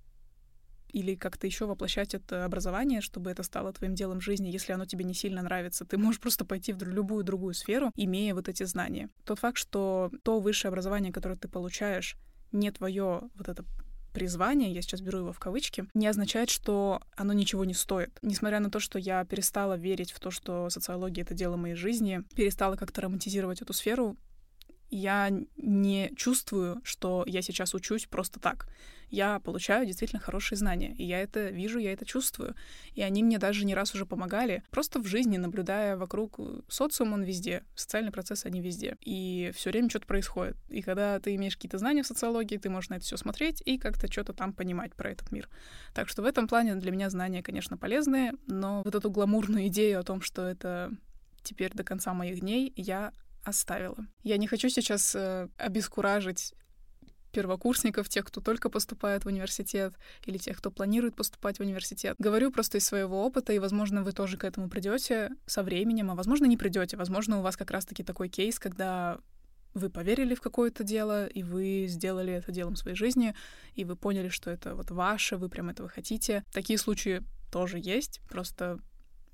или 0.90 1.14
как-то 1.14 1.46
еще 1.46 1.66
воплощать 1.66 2.14
это 2.14 2.44
образование, 2.44 3.00
чтобы 3.00 3.30
это 3.30 3.42
стало 3.42 3.72
твоим 3.72 3.94
делом 3.94 4.20
жизни, 4.20 4.48
если 4.48 4.72
оно 4.72 4.86
тебе 4.86 5.04
не 5.04 5.14
сильно 5.14 5.42
нравится. 5.42 5.84
Ты 5.84 5.98
можешь 5.98 6.20
просто 6.20 6.44
пойти 6.44 6.72
в 6.72 6.82
любую 6.82 7.24
другую 7.24 7.54
сферу, 7.54 7.92
имея 7.94 8.34
вот 8.34 8.48
эти 8.48 8.64
знания. 8.64 9.10
Тот 9.24 9.38
факт, 9.38 9.58
что 9.58 10.10
то 10.22 10.40
высшее 10.40 10.70
образование, 10.70 11.12
которое 11.12 11.36
ты 11.36 11.48
получаешь, 11.48 12.16
не 12.52 12.70
твое 12.70 13.22
вот 13.34 13.48
это 13.48 13.64
призвание, 14.18 14.72
я 14.72 14.82
сейчас 14.82 15.00
беру 15.00 15.18
его 15.18 15.32
в 15.32 15.38
кавычки, 15.38 15.86
не 15.94 16.08
означает, 16.08 16.50
что 16.50 17.00
оно 17.14 17.32
ничего 17.32 17.64
не 17.64 17.72
стоит. 17.72 18.18
Несмотря 18.20 18.58
на 18.58 18.68
то, 18.68 18.80
что 18.80 18.98
я 18.98 19.24
перестала 19.24 19.74
верить 19.74 20.10
в 20.10 20.18
то, 20.18 20.32
что 20.32 20.68
социология— 20.70 21.22
это 21.24 21.34
дело 21.34 21.54
моей 21.54 21.76
жизни, 21.76 22.24
перестала 22.34 22.74
как-то 22.74 23.02
романтизировать 23.02 23.62
эту 23.62 23.72
сферу, 23.72 24.16
я 24.90 25.30
не 25.56 26.12
чувствую, 26.16 26.80
что 26.84 27.24
я 27.26 27.42
сейчас 27.42 27.74
учусь 27.74 28.06
просто 28.06 28.40
так. 28.40 28.68
Я 29.10 29.40
получаю 29.40 29.86
действительно 29.86 30.20
хорошие 30.20 30.58
знания, 30.58 30.94
и 30.94 31.04
я 31.04 31.20
это 31.20 31.48
вижу, 31.48 31.78
я 31.78 31.92
это 31.92 32.04
чувствую. 32.04 32.54
И 32.94 33.02
они 33.02 33.22
мне 33.22 33.38
даже 33.38 33.64
не 33.64 33.74
раз 33.74 33.94
уже 33.94 34.04
помогали, 34.04 34.62
просто 34.70 35.00
в 35.00 35.06
жизни, 35.06 35.38
наблюдая 35.38 35.96
вокруг 35.96 36.38
социум, 36.68 37.14
он 37.14 37.22
везде, 37.22 37.64
социальные 37.74 38.12
процессы, 38.12 38.46
они 38.46 38.60
везде. 38.60 38.96
И 39.00 39.50
все 39.54 39.70
время 39.70 39.88
что-то 39.88 40.06
происходит. 40.06 40.56
И 40.68 40.82
когда 40.82 41.18
ты 41.20 41.34
имеешь 41.36 41.56
какие-то 41.56 41.78
знания 41.78 42.02
в 42.02 42.06
социологии, 42.06 42.58
ты 42.58 42.68
можешь 42.68 42.90
на 42.90 42.94
это 42.94 43.04
все 43.04 43.16
смотреть 43.16 43.62
и 43.64 43.78
как-то 43.78 44.12
что-то 44.12 44.34
там 44.34 44.52
понимать 44.52 44.94
про 44.94 45.10
этот 45.10 45.32
мир. 45.32 45.48
Так 45.94 46.08
что 46.08 46.22
в 46.22 46.26
этом 46.26 46.46
плане 46.46 46.74
для 46.74 46.90
меня 46.90 47.08
знания, 47.08 47.42
конечно, 47.42 47.78
полезные, 47.78 48.32
но 48.46 48.82
вот 48.84 48.94
эту 48.94 49.10
гламурную 49.10 49.66
идею 49.68 50.00
о 50.00 50.02
том, 50.02 50.20
что 50.20 50.46
это 50.46 50.92
теперь 51.42 51.72
до 51.72 51.82
конца 51.82 52.12
моих 52.12 52.40
дней, 52.40 52.72
я 52.76 53.12
оставила. 53.48 53.96
Я 54.22 54.36
не 54.36 54.46
хочу 54.46 54.68
сейчас 54.68 55.14
э, 55.14 55.48
обескуражить 55.56 56.54
первокурсников, 57.32 58.08
тех, 58.08 58.24
кто 58.24 58.40
только 58.40 58.70
поступает 58.70 59.24
в 59.24 59.28
университет, 59.28 59.94
или 60.24 60.38
тех, 60.38 60.58
кто 60.58 60.70
планирует 60.70 61.14
поступать 61.14 61.58
в 61.58 61.60
университет. 61.60 62.16
Говорю 62.18 62.50
просто 62.50 62.78
из 62.78 62.86
своего 62.86 63.24
опыта, 63.24 63.52
и, 63.52 63.58
возможно, 63.58 64.02
вы 64.02 64.12
тоже 64.12 64.36
к 64.36 64.44
этому 64.44 64.68
придете 64.68 65.30
со 65.46 65.62
временем, 65.62 66.10
а 66.10 66.14
возможно, 66.14 66.46
не 66.46 66.56
придете. 66.56 66.96
Возможно, 66.96 67.38
у 67.38 67.42
вас 67.42 67.56
как 67.56 67.70
раз-таки 67.70 68.02
такой 68.02 68.28
кейс, 68.28 68.58
когда 68.58 69.18
вы 69.74 69.90
поверили 69.90 70.34
в 70.34 70.40
какое-то 70.40 70.82
дело, 70.82 71.26
и 71.26 71.42
вы 71.42 71.86
сделали 71.88 72.32
это 72.32 72.50
делом 72.50 72.76
своей 72.76 72.96
жизни, 72.96 73.34
и 73.74 73.84
вы 73.84 73.96
поняли, 73.96 74.28
что 74.28 74.50
это 74.50 74.74
вот 74.74 74.90
ваше, 74.90 75.36
вы 75.36 75.48
прям 75.48 75.68
этого 75.68 75.88
хотите. 75.88 76.44
Такие 76.52 76.78
случаи 76.78 77.22
тоже 77.52 77.78
есть, 77.78 78.20
просто 78.28 78.78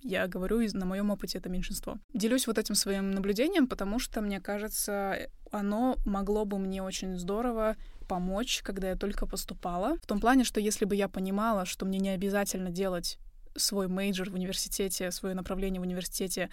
я 0.04 0.28
говорю, 0.28 0.61
на 0.75 0.84
моем 0.84 1.11
опыте 1.11 1.38
это 1.38 1.49
меньшинство. 1.49 1.99
Делюсь 2.12 2.46
вот 2.46 2.58
этим 2.58 2.75
своим 2.75 3.11
наблюдением, 3.11 3.66
потому 3.66 3.99
что, 3.99 4.20
мне 4.20 4.38
кажется, 4.38 5.30
оно 5.50 5.96
могло 6.04 6.44
бы 6.44 6.58
мне 6.58 6.82
очень 6.82 7.16
здорово 7.16 7.76
помочь, 8.06 8.61
когда 8.62 8.90
я 8.90 8.96
только 8.96 9.26
поступала. 9.26 9.96
В 10.02 10.06
том 10.06 10.20
плане, 10.20 10.44
что 10.44 10.61
если 10.61 10.84
бы 10.84 10.94
я 10.94 11.08
понимала, 11.08 11.64
что 11.64 11.87
мне 11.87 11.99
не 11.99 12.11
обязательно 12.11 12.70
делать 12.70 13.18
свой 13.56 13.88
major 13.88 14.30
в 14.30 14.34
университете, 14.34 15.11
свое 15.11 15.34
направление 15.34 15.80
в 15.80 15.84
университете 15.84 16.50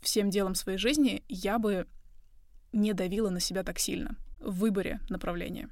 всем 0.00 0.30
делом 0.30 0.54
своей 0.54 0.78
жизни, 0.78 1.22
я 1.28 1.58
бы 1.58 1.86
не 2.72 2.94
давила 2.94 3.28
на 3.28 3.40
себя 3.40 3.62
так 3.62 3.78
сильно 3.78 4.16
в 4.38 4.58
выборе 4.60 5.00
направления 5.10 5.68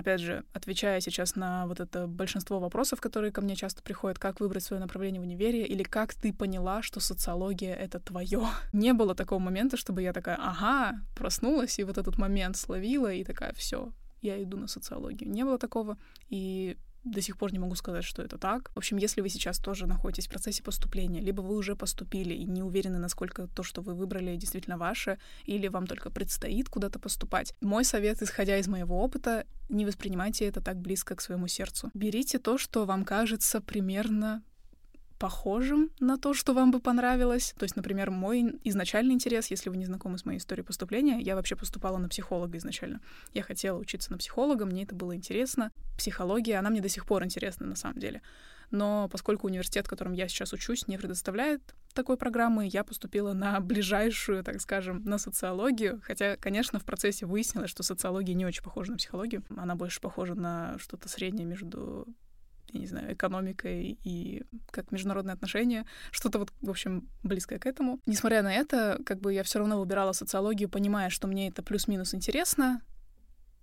опять 0.00 0.20
же, 0.20 0.44
отвечая 0.52 1.00
сейчас 1.00 1.36
на 1.36 1.66
вот 1.66 1.80
это 1.80 2.06
большинство 2.06 2.58
вопросов, 2.58 3.00
которые 3.00 3.32
ко 3.32 3.40
мне 3.40 3.56
часто 3.56 3.82
приходят, 3.82 4.18
как 4.18 4.40
выбрать 4.40 4.64
свое 4.64 4.80
направление 4.80 5.20
в 5.20 5.24
универе, 5.24 5.64
или 5.66 5.82
как 5.82 6.14
ты 6.14 6.32
поняла, 6.32 6.82
что 6.82 7.00
социология— 7.00 7.74
это 7.76 8.00
твое. 8.00 8.46
Не 8.72 8.92
было 8.92 9.14
такого 9.14 9.38
момента, 9.38 9.76
чтобы 9.76 10.02
я 10.02 10.12
такая, 10.12 10.36
ага, 10.36 11.00
проснулась, 11.16 11.78
и 11.78 11.84
вот 11.84 11.98
этот 11.98 12.18
момент 12.18 12.56
словила, 12.56 13.12
и 13.12 13.24
такая, 13.24 13.52
все, 13.52 13.92
я 14.22 14.42
иду 14.42 14.56
на 14.56 14.68
социологию. 14.68 15.30
Не 15.30 15.44
было 15.44 15.58
такого, 15.58 15.96
и 16.28 16.76
до 17.04 17.20
сих 17.20 17.36
пор 17.36 17.52
не 17.52 17.58
могу 17.58 17.74
сказать, 17.74 18.04
что 18.04 18.22
это 18.22 18.38
так. 18.38 18.70
В 18.74 18.78
общем, 18.78 18.96
если 18.96 19.20
вы 19.20 19.28
сейчас 19.28 19.58
тоже 19.58 19.86
находитесь 19.86 20.26
в 20.26 20.30
процессе 20.30 20.62
поступления, 20.62 21.20
либо 21.20 21.40
вы 21.40 21.56
уже 21.56 21.76
поступили 21.76 22.34
и 22.34 22.44
не 22.44 22.62
уверены, 22.62 22.98
насколько 22.98 23.46
то, 23.46 23.62
что 23.62 23.80
вы 23.80 23.94
выбрали, 23.94 24.36
действительно 24.36 24.78
ваше, 24.78 25.18
или 25.44 25.68
вам 25.68 25.86
только 25.86 26.10
предстоит 26.10 26.68
куда-то 26.68 26.98
поступать, 26.98 27.54
мой 27.60 27.84
совет, 27.84 28.22
исходя 28.22 28.58
из 28.58 28.68
моего 28.68 29.02
опыта, 29.02 29.46
не 29.68 29.86
воспринимайте 29.86 30.46
это 30.46 30.60
так 30.60 30.78
близко 30.78 31.14
к 31.14 31.20
своему 31.20 31.46
сердцу. 31.46 31.90
Берите 31.94 32.38
то, 32.38 32.58
что 32.58 32.84
вам 32.84 33.04
кажется 33.04 33.60
примерно 33.60 34.42
похожим 35.20 35.90
на 36.00 36.16
то, 36.16 36.32
что 36.32 36.54
вам 36.54 36.70
бы 36.70 36.80
понравилось. 36.80 37.54
То 37.58 37.64
есть, 37.64 37.76
например, 37.76 38.10
мой 38.10 38.58
изначальный 38.64 39.12
интерес, 39.12 39.50
если 39.50 39.68
вы 39.68 39.76
не 39.76 39.84
знакомы 39.84 40.16
с 40.16 40.24
моей 40.24 40.38
историей 40.38 40.64
поступления, 40.64 41.20
я 41.20 41.36
вообще 41.36 41.56
поступала 41.56 41.98
на 41.98 42.08
психолога 42.08 42.56
изначально. 42.56 43.00
Я 43.34 43.42
хотела 43.42 43.78
учиться 43.78 44.10
на 44.10 44.18
психолога, 44.18 44.64
мне 44.64 44.84
это 44.84 44.94
было 44.94 45.14
интересно. 45.14 45.72
Психология, 45.98 46.56
она 46.56 46.70
мне 46.70 46.80
до 46.80 46.88
сих 46.88 47.04
пор 47.04 47.22
интересна 47.22 47.66
на 47.66 47.76
самом 47.76 47.98
деле. 47.98 48.22
Но 48.70 49.08
поскольку 49.10 49.46
университет, 49.46 49.86
в 49.86 49.90
котором 49.90 50.14
я 50.14 50.26
сейчас 50.26 50.54
учусь, 50.54 50.88
не 50.88 50.96
предоставляет 50.96 51.74
такой 51.92 52.16
программы, 52.16 52.66
я 52.72 52.82
поступила 52.82 53.34
на 53.34 53.60
ближайшую, 53.60 54.42
так 54.42 54.58
скажем, 54.62 55.04
на 55.04 55.18
социологию. 55.18 56.00
Хотя, 56.02 56.36
конечно, 56.36 56.78
в 56.78 56.84
процессе 56.84 57.26
выяснилось, 57.26 57.68
что 57.68 57.82
социология 57.82 58.34
не 58.34 58.46
очень 58.46 58.62
похожа 58.62 58.92
на 58.92 58.96
психологию. 58.96 59.44
Она 59.54 59.74
больше 59.74 60.00
похожа 60.00 60.34
на 60.34 60.78
что-то 60.78 61.10
среднее 61.10 61.44
между 61.44 62.06
я 62.72 62.80
не 62.80 62.86
знаю, 62.86 63.12
экономикой 63.12 63.98
и 64.02 64.44
как 64.70 64.92
международные 64.92 65.34
отношения, 65.34 65.86
что-то 66.10 66.38
вот, 66.38 66.52
в 66.60 66.70
общем, 66.70 67.08
близкое 67.22 67.58
к 67.58 67.66
этому. 67.66 68.00
Несмотря 68.06 68.42
на 68.42 68.52
это, 68.52 69.00
как 69.04 69.20
бы 69.20 69.32
я 69.32 69.42
все 69.42 69.58
равно 69.58 69.78
выбирала 69.78 70.12
социологию, 70.12 70.68
понимая, 70.68 71.10
что 71.10 71.26
мне 71.26 71.48
это 71.48 71.62
плюс-минус 71.62 72.14
интересно. 72.14 72.82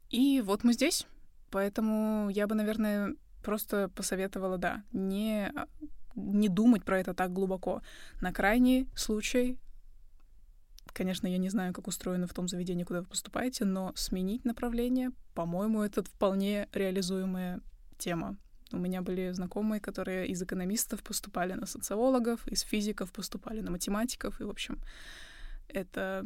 И 0.09 0.41
вот 0.41 0.63
мы 0.63 0.73
здесь. 0.73 1.05
Поэтому 1.49 2.29
я 2.29 2.47
бы, 2.47 2.55
наверное, 2.55 3.15
просто 3.43 3.89
посоветовала, 3.89 4.57
да, 4.57 4.83
не, 4.91 5.51
не 6.15 6.49
думать 6.49 6.83
про 6.83 6.99
это 6.99 7.13
так 7.13 7.31
глубоко. 7.31 7.81
На 8.21 8.33
крайний 8.33 8.89
случай, 8.95 9.57
конечно, 10.93 11.27
я 11.27 11.37
не 11.37 11.49
знаю, 11.49 11.73
как 11.73 11.87
устроено 11.87 12.27
в 12.27 12.33
том 12.33 12.47
заведении, 12.47 12.83
куда 12.83 13.01
вы 13.01 13.07
поступаете, 13.07 13.65
но 13.65 13.93
сменить 13.95 14.43
направление, 14.45 15.11
по-моему, 15.33 15.83
это 15.83 16.03
вполне 16.03 16.67
реализуемая 16.73 17.61
тема. 17.97 18.37
У 18.71 18.77
меня 18.77 19.01
были 19.01 19.31
знакомые, 19.31 19.79
которые 19.79 20.27
из 20.27 20.41
экономистов 20.41 21.03
поступали 21.03 21.53
на 21.53 21.65
социологов, 21.65 22.47
из 22.47 22.61
физиков 22.61 23.11
поступали 23.11 23.61
на 23.61 23.71
математиков, 23.71 24.41
и, 24.41 24.43
в 24.43 24.49
общем, 24.49 24.79
это 25.69 26.25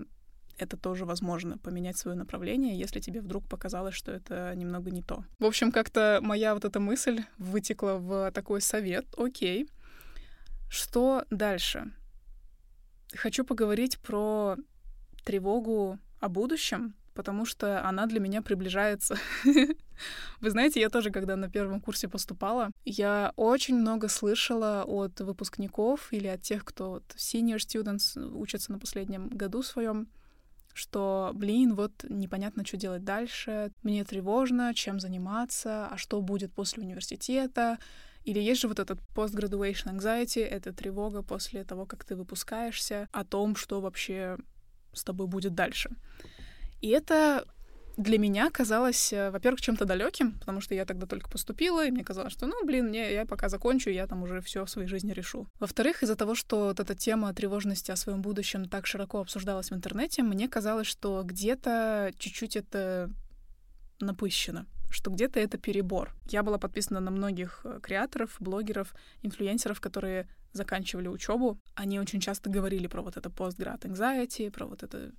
это 0.57 0.77
тоже 0.77 1.05
возможно, 1.05 1.57
поменять 1.57 1.98
свое 1.98 2.15
направление, 2.15 2.77
если 2.77 3.00
тебе 3.00 3.21
вдруг 3.21 3.48
показалось, 3.48 3.95
что 3.95 4.12
это 4.12 4.53
немного 4.55 4.91
не 4.91 5.01
то. 5.01 5.24
В 5.39 5.45
общем, 5.45 5.71
как-то 5.71 6.19
моя 6.21 6.53
вот 6.53 6.65
эта 6.65 6.79
мысль 6.79 7.24
вытекла 7.38 7.98
в 7.98 8.31
такой 8.31 8.62
совет. 8.62 9.05
Окей. 9.17 9.67
Что 10.69 11.25
дальше? 11.31 11.91
Хочу 13.15 13.43
поговорить 13.43 14.00
про 14.00 14.55
тревогу 15.25 16.00
о 16.19 16.29
будущем, 16.29 16.93
потому 17.13 17.46
что 17.46 17.86
она 17.88 18.06
для 18.06 18.20
меня 18.20 18.41
приближается. 18.41 19.18
Вы 20.41 20.50
знаете, 20.50 20.80
я 20.80 20.89
тоже, 20.89 21.12
когда 21.12 21.36
на 21.36 21.50
первом 21.50 21.82
курсе 21.82 22.08
поступала, 22.08 22.72
я 22.86 23.34
очень 23.36 23.75
много 23.75 24.08
слышала 24.08 24.84
от 24.86 25.20
выпускников 25.20 26.12
или 26.12 26.27
от 26.27 26.41
тех, 26.41 26.65
кто 26.65 26.91
вот 26.91 27.03
senior 27.15 27.58
students 27.58 28.18
учатся 28.34 28.72
на 28.72 28.80
последнем 28.80 29.30
году 29.30 29.62
своем, 29.63 30.08
что, 30.74 31.32
блин, 31.34 31.75
вот 31.75 31.91
непонятно, 32.10 32.65
что 32.65 32.77
делать 32.77 33.03
дальше, 33.03 33.72
мне 33.84 34.03
тревожно, 34.03 34.74
чем 34.74 35.00
заниматься, 35.00 35.88
а 35.88 35.98
что 35.98 36.22
будет 36.22 36.53
после 36.53 36.84
университета, 36.84 37.77
или 38.24 38.39
есть 38.39 38.62
же 38.62 38.68
вот 38.68 38.80
этот 38.80 39.00
post-graduation 39.15 39.98
anxiety, 39.98 40.44
это 40.44 40.74
тревога 40.74 41.24
после 41.24 41.63
того, 41.63 41.86
как 41.86 42.03
ты 42.03 42.15
выпускаешься, 42.15 43.08
о 43.12 43.24
том, 43.24 43.56
что 43.56 43.82
вообще 43.82 44.38
с 44.94 45.03
тобой 45.03 45.27
будет 45.27 45.56
дальше. 45.56 45.89
И 46.81 46.89
это 46.89 47.45
для 47.97 48.17
меня 48.17 48.50
казалось, 48.50 49.13
э, 49.13 49.29
во-первых, 49.31 49.61
чем-то 49.61 49.85
далеким, 49.85 50.39
потому 50.39 50.61
что 50.61 50.75
я 50.75 50.85
тогда 50.85 51.05
только 51.05 51.29
поступила, 51.29 51.85
и 51.85 51.91
мне 51.91 52.03
казалось, 52.03 52.33
что, 52.33 52.47
ну, 52.47 52.65
блин, 52.65 52.88
мне, 52.88 53.13
я 53.13 53.25
пока 53.25 53.50
закончу, 53.50 53.89
я 53.89 54.07
там 54.07 54.23
уже 54.23 54.41
все 54.41 54.65
в 54.65 54.69
своей 54.69 54.88
жизни 54.88 55.11
решу. 55.11 55.47
Во-вторых, 55.59 56.03
из-за 56.03 56.15
того, 56.15 56.35
что 56.35 56.67
вот 56.67 56.79
эта 56.79 56.95
тема 56.95 57.33
тревожности 57.33 57.91
о 57.91 57.95
своем 57.95 58.21
будущем 58.21 58.67
так 58.67 58.88
широко 58.88 59.19
обсуждалась 59.19 59.71
в 59.71 59.75
интернете, 59.75 60.23
мне 60.23 60.47
казалось, 60.47 60.88
что 60.88 61.21
где-то 61.23 62.11
чуть-чуть 62.17 62.55
это 62.55 63.09
напыщено 64.00 64.65
что 64.93 65.09
где-то 65.09 65.39
это 65.39 65.57
перебор. 65.57 66.13
Я 66.29 66.43
была 66.43 66.57
подписана 66.57 67.00
на 67.00 67.11
многих 67.11 67.61
э, 67.63 67.79
креаторов, 67.81 68.35
блогеров, 68.39 68.93
инфлюенсеров, 69.21 69.79
которые 69.79 70.27
заканчивали 70.51 71.07
учебу. 71.07 71.59
Они 71.75 71.97
очень 72.00 72.19
часто 72.19 72.50
говорили 72.50 72.88
про 72.88 73.01
вот 73.01 73.17
это 73.17 73.29
postgrad 73.29 73.81
anxiety, 73.83 74.51
про 74.51 74.65
вот 74.65 74.83
это 74.83 75.11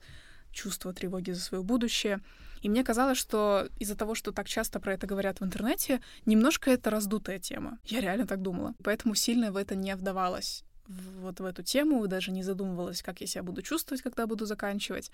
чувство 0.53 0.93
тревоги 0.93 1.33
за 1.33 1.41
свое 1.41 1.63
будущее. 1.63 2.21
И 2.61 2.69
мне 2.69 2.85
казалось, 2.85 3.19
что 3.19 3.69
из-за 3.81 3.97
того, 3.97 4.15
что 4.15 4.31
так 4.31 4.49
часто 4.49 4.79
про 4.79 4.95
это 4.95 5.07
говорят 5.07 5.41
в 5.41 5.45
интернете, 5.45 6.01
немножко 6.27 6.71
это 6.71 6.91
раздутая 6.91 7.41
тема. 7.41 7.79
Я 7.85 8.01
реально 8.01 8.27
так 8.27 8.41
думала. 8.41 8.75
Поэтому 8.85 9.15
сильно 9.17 9.51
в 9.51 9.57
это 9.57 9.75
не 9.75 9.97
вдавалась 9.97 10.65
вот 10.87 11.41
в 11.41 11.45
эту 11.45 11.63
тему, 11.63 12.07
даже 12.07 12.33
не 12.33 12.43
задумывалась, 12.43 13.03
как 13.03 13.21
я 13.21 13.27
себя 13.27 13.43
буду 13.43 13.63
чувствовать, 13.63 14.03
когда 14.03 14.27
буду 14.27 14.47
заканчивать. 14.47 15.11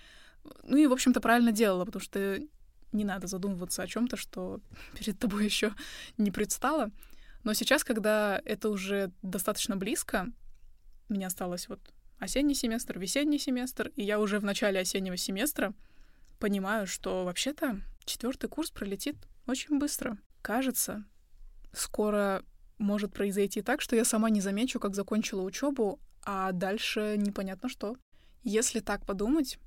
Ну 0.63 0.77
и, 0.77 0.87
в 0.87 0.93
общем-то, 0.93 1.21
правильно 1.21 1.53
делала, 1.53 1.85
потому 1.85 2.03
что 2.03 2.41
не 2.93 3.05
надо 3.05 3.27
задумываться 3.27 3.83
о 3.83 3.87
чем-то, 3.87 4.17
что 4.17 4.61
перед 4.99 5.19
тобой 5.19 5.45
еще 5.45 5.75
не 6.17 6.31
предстало. 6.31 6.91
Но 7.45 7.55
сейчас, 7.55 7.85
когда 7.85 8.41
это 8.45 8.69
уже 8.69 9.13
достаточно 9.23 9.77
близко, 9.77 10.29
мне 11.09 11.27
осталось 11.27 11.69
вот 11.69 11.81
осенний 12.19 12.55
семестр, 12.55 12.99
весенний 12.99 13.39
семестр, 13.39 13.93
и 13.97 14.03
я 14.03 14.19
уже 14.19 14.39
в 14.39 14.45
начале 14.45 14.81
осеннего 14.81 15.17
семестра 15.17 15.73
понимаю, 16.39 16.87
что 16.87 17.25
вообще-то 17.25 17.81
четвертый 18.05 18.49
курс 18.49 18.71
пролетит 18.71 19.17
очень 19.47 19.79
быстро. 19.79 20.19
Кажется, 20.43 21.05
скоро 21.73 22.45
может 22.79 23.13
произойти 23.13 23.63
так, 23.63 23.81
что 23.81 23.97
я 23.97 24.05
сама 24.05 24.31
не 24.31 24.41
замечу, 24.41 24.81
как 24.81 24.95
закончила 24.95 25.43
учебу, 25.43 25.99
а 26.23 26.53
дальше 26.53 27.17
непонятно 27.17 27.69
что. 27.69 27.97
Если 28.45 28.81
так 28.81 29.05
подумать, 29.05 29.59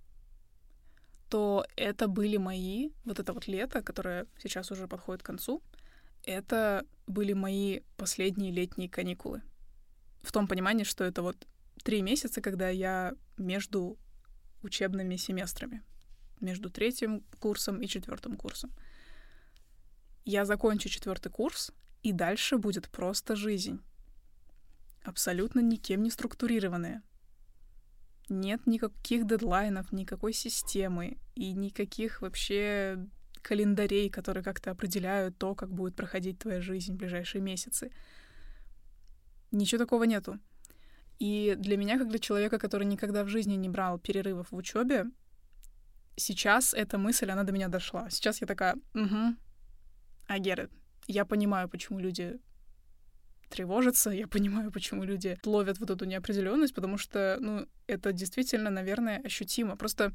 то 1.30 1.66
это 1.76 2.08
были 2.08 2.38
мои, 2.38 2.90
вот 3.06 3.20
это 3.20 3.34
вот 3.34 3.48
лето, 3.48 3.82
которое 3.82 4.28
сейчас 4.42 4.72
уже 4.72 4.88
подходит 4.88 5.24
к 5.24 5.26
концу, 5.26 5.62
это 6.26 6.86
были 7.08 7.34
мои 7.34 7.82
последние 7.98 8.52
летние 8.52 8.90
каникулы. 8.90 9.42
В 10.22 10.32
том 10.32 10.48
понимании, 10.48 10.84
что 10.84 11.04
это 11.04 11.22
вот 11.22 11.48
три 11.82 12.02
месяца, 12.02 12.42
когда 12.42 12.70
я 12.70 13.14
между 13.38 13.98
учебными 14.64 15.16
семестрами, 15.16 15.84
между 16.40 16.70
третьим 16.70 17.24
курсом 17.40 17.82
и 17.82 17.88
четвертым 17.88 18.38
курсом. 18.38 18.72
Я 20.24 20.46
закончу 20.46 20.90
четвертый 20.90 21.32
курс, 21.32 21.72
и 22.04 22.12
дальше 22.12 22.58
будет 22.58 22.90
просто 22.90 23.36
жизнь. 23.36 23.82
Абсолютно 25.04 25.60
никем 25.60 26.04
не 26.04 26.12
структурированная. 26.12 27.02
Нет 28.30 28.66
никаких 28.68 29.26
дедлайнов, 29.26 29.92
никакой 29.92 30.34
системы 30.34 31.18
и 31.36 31.54
никаких 31.54 32.22
вообще 32.22 33.06
календарей, 33.42 34.10
которые 34.10 34.44
как-то 34.44 34.72
определяют 34.72 35.38
то, 35.38 35.56
как 35.56 35.72
будет 35.74 35.96
проходить 35.96 36.40
твоя 36.40 36.62
жизнь 36.62 36.94
в 36.94 36.98
ближайшие 36.98 37.42
месяцы. 37.42 37.92
Ничего 39.52 39.80
такого 39.80 40.04
нету. 40.04 40.40
И 41.22 41.56
для 41.56 41.78
меня, 41.78 42.00
как 42.00 42.10
для 42.10 42.18
человека, 42.18 42.58
который 42.58 42.88
никогда 42.88 43.24
в 43.24 43.28
жизни 43.28 43.54
не 43.54 43.70
брал 43.70 44.00
перерывов 44.00 44.48
в 44.52 44.56
учебе, 44.56 45.06
сейчас 46.16 46.74
эта 46.74 46.98
мысль, 46.98 47.30
она 47.30 47.44
до 47.44 47.52
меня 47.52 47.68
дошла. 47.68 48.10
Сейчас 48.10 48.42
я 48.42 48.48
такая, 48.48 48.76
угу, 48.96 49.36
I. 50.28 50.68
Я 51.08 51.26
понимаю, 51.26 51.70
почему 51.70 52.00
люди 52.00 52.40
тревожатся, 53.50 54.10
я 54.10 54.28
понимаю, 54.28 54.72
почему 54.72 55.04
люди 55.04 55.38
ловят 55.46 55.80
вот 55.80 55.92
эту 55.92 56.06
неопределенность, 56.06 56.74
потому 56.74 56.98
что, 56.98 57.38
ну, 57.40 57.68
это 57.86 58.14
действительно, 58.14 58.72
наверное, 58.72 59.22
ощутимо. 59.24 59.76
Просто 59.76 60.14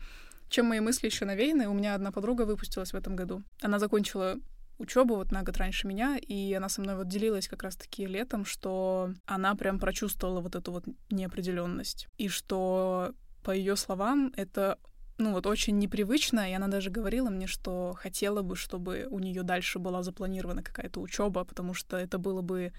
чем 0.49 0.67
мои 0.67 0.81
мысли 0.81 1.07
еще 1.07 1.25
навеяны, 1.25 1.69
у 1.69 1.75
меня 1.75 1.95
одна 1.95 2.11
подруга 2.11 2.43
выпустилась 2.43 2.93
в 2.93 2.97
этом 2.97 3.15
году. 3.15 3.45
Она 3.63 3.79
закончила 3.79 4.41
учебу 4.79 5.17
вот 5.17 5.33
на 5.33 5.43
год 5.43 5.57
раньше 5.57 5.87
меня, 5.87 6.19
и 6.19 6.53
она 6.53 6.69
со 6.69 6.81
мной 6.81 6.97
вот 6.97 7.09
делилась 7.09 7.49
как 7.49 7.63
раз-таки 7.63 8.07
летом, 8.07 8.45
что 8.45 9.11
она 9.27 9.55
прям 9.55 9.79
прочувствовала 9.79 10.41
вот 10.41 10.55
эту 10.55 10.73
вот 10.73 10.85
неопределенность, 11.11 12.09
и 12.19 12.29
что, 12.29 13.13
по 13.43 13.51
ее 13.51 13.77
словам, 13.77 14.33
это 14.37 14.79
ну 15.19 15.33
вот 15.33 15.47
очень 15.47 15.79
непривычно, 15.79 16.51
и 16.51 16.53
она 16.53 16.69
даже 16.69 16.91
говорила 16.91 17.31
мне, 17.31 17.47
что 17.47 17.95
хотела 17.97 18.43
бы, 18.43 18.55
чтобы 18.55 19.07
у 19.11 19.19
нее 19.19 19.43
дальше 19.43 19.79
была 19.79 20.03
запланирована 20.03 20.63
какая-то 20.63 21.01
учеба, 21.01 21.45
потому 21.45 21.73
что 21.73 21.97
это 21.97 22.19
было 22.19 22.43
бы 22.43 22.73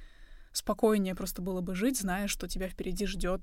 спокойнее 0.52 1.16
просто 1.16 1.42
было 1.42 1.62
бы 1.62 1.76
жить, 1.76 2.00
зная, 2.00 2.28
что 2.28 2.48
тебя 2.48 2.68
впереди 2.68 3.06
ждет 3.06 3.42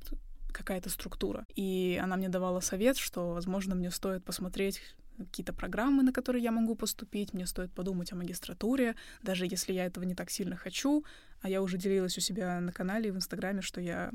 какая-то 0.52 0.88
структура. 0.90 1.44
И 1.54 2.00
она 2.02 2.16
мне 2.16 2.28
давала 2.28 2.60
совет, 2.60 2.96
что, 2.96 3.32
возможно, 3.32 3.74
мне 3.74 3.90
стоит 3.90 4.24
посмотреть 4.24 4.80
какие-то 5.18 5.52
программы, 5.52 6.02
на 6.02 6.12
которые 6.12 6.42
я 6.42 6.50
могу 6.50 6.74
поступить, 6.74 7.32
мне 7.32 7.46
стоит 7.46 7.72
подумать 7.72 8.12
о 8.12 8.16
магистратуре, 8.16 8.94
даже 9.22 9.46
если 9.46 9.72
я 9.72 9.84
этого 9.86 10.04
не 10.04 10.14
так 10.14 10.30
сильно 10.30 10.56
хочу, 10.56 11.04
а 11.40 11.48
я 11.48 11.62
уже 11.62 11.78
делилась 11.78 12.18
у 12.18 12.20
себя 12.20 12.60
на 12.60 12.72
канале 12.72 13.08
и 13.08 13.12
в 13.12 13.16
Инстаграме, 13.16 13.62
что 13.62 13.80
я 13.80 14.10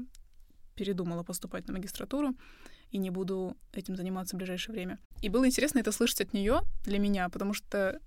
передумала 0.76 1.24
поступать 1.24 1.68
на 1.68 1.74
магистратуру 1.74 2.36
и 2.92 2.98
не 2.98 3.10
буду 3.10 3.56
этим 3.74 3.96
заниматься 3.96 4.36
в 4.36 4.40
ближайшее 4.40 4.74
время. 4.74 5.00
И 5.22 5.30
было 5.30 5.46
интересно 5.46 5.80
это 5.80 5.92
слышать 5.92 6.22
от 6.22 6.34
нее 6.34 6.62
для 6.84 7.00
меня, 7.00 7.30
потому 7.30 7.54
что 7.54 8.00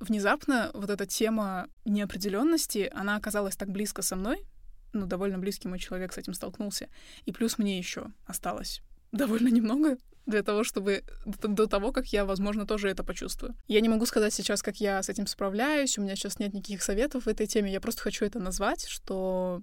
внезапно 0.00 0.70
вот 0.74 0.90
эта 0.90 1.06
тема 1.06 1.68
неопределенности, 1.84 2.90
она 2.94 3.16
оказалась 3.16 3.56
так 3.56 3.70
близко 3.70 4.02
со 4.02 4.16
мной, 4.16 4.44
ну, 4.92 5.06
довольно 5.06 5.38
близкий 5.38 5.68
мой 5.68 5.78
человек 5.78 6.12
с 6.12 6.18
этим 6.18 6.34
столкнулся, 6.34 6.88
и 7.24 7.32
плюс 7.32 7.58
мне 7.58 7.78
еще 7.78 8.06
осталось 8.26 8.82
довольно 9.12 9.48
немного 9.48 9.96
для 10.26 10.42
того, 10.42 10.62
чтобы 10.62 11.04
до 11.24 11.66
того, 11.66 11.90
как 11.90 12.08
я, 12.08 12.24
возможно, 12.24 12.66
тоже 12.66 12.90
это 12.90 13.02
почувствую. 13.02 13.54
Я 13.66 13.80
не 13.80 13.88
могу 13.88 14.04
сказать 14.04 14.34
сейчас, 14.34 14.62
как 14.62 14.76
я 14.76 15.02
с 15.02 15.08
этим 15.08 15.26
справляюсь, 15.26 15.96
у 15.96 16.02
меня 16.02 16.16
сейчас 16.16 16.38
нет 16.38 16.52
никаких 16.52 16.82
советов 16.82 17.24
в 17.24 17.28
этой 17.28 17.46
теме, 17.46 17.72
я 17.72 17.80
просто 17.80 18.02
хочу 18.02 18.26
это 18.26 18.38
назвать, 18.38 18.86
что 18.86 19.62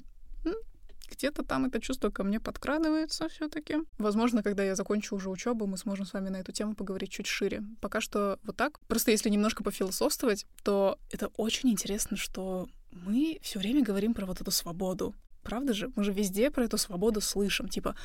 где-то 1.11 1.43
там 1.43 1.65
это 1.65 1.79
чувство 1.79 2.09
ко 2.09 2.23
мне 2.23 2.39
подкрадывается 2.39 3.29
все 3.29 3.47
таки 3.47 3.77
Возможно, 3.97 4.43
когда 4.43 4.63
я 4.63 4.75
закончу 4.75 5.15
уже 5.15 5.29
учебу, 5.29 5.67
мы 5.67 5.77
сможем 5.77 6.05
с 6.05 6.13
вами 6.13 6.29
на 6.29 6.37
эту 6.37 6.51
тему 6.51 6.75
поговорить 6.75 7.11
чуть 7.11 7.27
шире. 7.27 7.63
Пока 7.79 8.01
что 8.01 8.39
вот 8.43 8.55
так. 8.55 8.79
Просто 8.87 9.11
если 9.11 9.29
немножко 9.29 9.63
пофилософствовать, 9.63 10.45
то 10.63 10.97
это 11.11 11.27
очень 11.37 11.69
интересно, 11.69 12.17
что 12.17 12.67
мы 12.91 13.39
все 13.41 13.59
время 13.59 13.83
говорим 13.83 14.13
про 14.13 14.25
вот 14.25 14.41
эту 14.41 14.51
свободу. 14.51 15.13
Правда 15.43 15.73
же? 15.73 15.91
Мы 15.95 16.03
же 16.03 16.11
везде 16.11 16.49
про 16.49 16.63
эту 16.63 16.77
свободу 16.77 17.21
слышим. 17.21 17.69
Типа, 17.69 17.95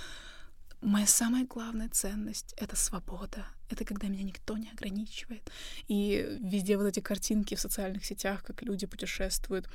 Моя 0.80 1.06
самая 1.06 1.44
главная 1.44 1.90
ценность— 1.90 2.54
это 2.56 2.74
свобода. 2.74 3.44
Это 3.68 3.84
когда 3.84 4.08
меня 4.08 4.22
никто 4.22 4.56
не 4.56 4.70
ограничивает. 4.70 5.50
И 5.88 6.38
везде 6.40 6.78
вот 6.78 6.86
эти 6.86 7.00
картинки 7.00 7.54
в 7.54 7.60
социальных 7.60 8.04
сетях, 8.04 8.42
как 8.42 8.62
люди 8.62 8.86
путешествуют, 8.86 9.68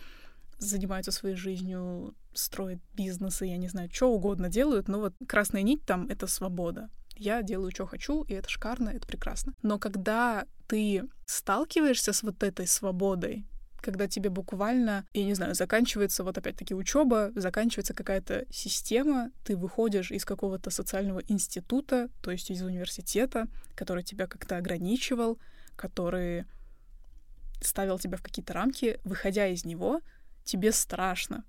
занимаются 0.57 1.11
своей 1.11 1.35
жизнью, 1.35 2.15
строят 2.33 2.79
бизнесы, 2.95 3.45
я 3.45 3.57
не 3.57 3.67
знаю, 3.67 3.89
что 3.91 4.11
угодно 4.11 4.49
делают, 4.49 4.87
но 4.87 4.99
вот 4.99 5.13
красная 5.27 5.61
нить 5.61 5.85
там— 5.85 6.07
это 6.09 6.27
свобода. 6.27 6.89
Я 7.17 7.43
делаю, 7.43 7.71
что 7.71 7.85
хочу, 7.85 8.23
и 8.23 8.33
это 8.33 8.49
шикарно, 8.49 8.89
это 8.89 9.07
прекрасно. 9.07 9.53
Но 9.61 9.79
когда 9.79 10.45
ты 10.67 11.03
сталкиваешься 11.25 12.13
с 12.13 12.23
вот 12.23 12.43
этой 12.43 12.67
свободой, 12.67 13.45
когда 13.86 14.08
тебе 14.08 14.32
буквально, 14.32 15.06
я 15.13 15.24
не 15.24 15.36
знаю, 15.36 15.54
заканчивается 15.54 16.24
вот 16.24 16.38
опять-таки 16.39 16.74
учеба, 16.74 17.32
заканчивается 17.36 17.93
какая-то 17.93 18.45
система, 18.50 19.30
ты 19.43 19.56
выходишь 19.56 20.12
из 20.12 20.26
какого-то 20.26 20.71
социального 20.71 21.21
института, 21.28 22.10
то 22.24 22.32
есть 22.32 22.50
из 22.50 22.63
университета, 22.63 23.48
который 23.76 24.04
тебя 24.04 24.26
как-то 24.26 24.58
ограничивал, 24.58 25.38
который 25.76 26.45
ставил 27.62 28.00
тебя 28.00 28.17
в 28.17 28.24
какие-то 28.24 28.54
рамки, 28.54 29.00
выходя 29.04 29.48
из 29.48 29.65
него, 29.65 30.02
тебе 30.43 30.71
страшно. 30.71 31.43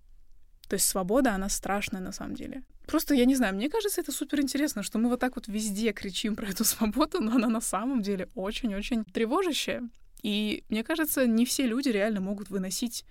То 0.68 0.74
есть 0.74 0.86
свобода, 0.86 1.32
она 1.34 1.48
страшная 1.48 2.02
на 2.02 2.12
самом 2.12 2.34
деле. 2.34 2.64
Просто, 2.86 3.14
я 3.14 3.24
не 3.24 3.34
знаю, 3.34 3.54
мне 3.54 3.70
кажется, 3.70 4.02
это 4.02 4.12
супер 4.12 4.40
интересно, 4.40 4.82
что 4.82 4.98
мы 4.98 5.08
вот 5.08 5.20
так 5.20 5.36
вот 5.36 5.48
везде 5.48 5.92
кричим 5.92 6.36
про 6.36 6.48
эту 6.48 6.64
свободу, 6.72 7.20
но 7.20 7.36
она 7.36 7.48
на 7.48 7.62
самом 7.62 8.02
деле 8.02 8.28
очень-очень 8.34 9.04
тревожащая. 9.04 9.88
И 10.26 10.64
мне 10.70 10.82
кажется, 10.82 11.24
не 11.24 11.44
все 11.44 11.68
люди 11.68 11.88
реально 11.88 12.20
могут 12.20 12.50
выносить 12.50 13.04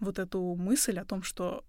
вот 0.00 0.18
эту 0.18 0.54
мысль 0.54 0.98
о 0.98 1.04
том, 1.04 1.22
что 1.22 1.66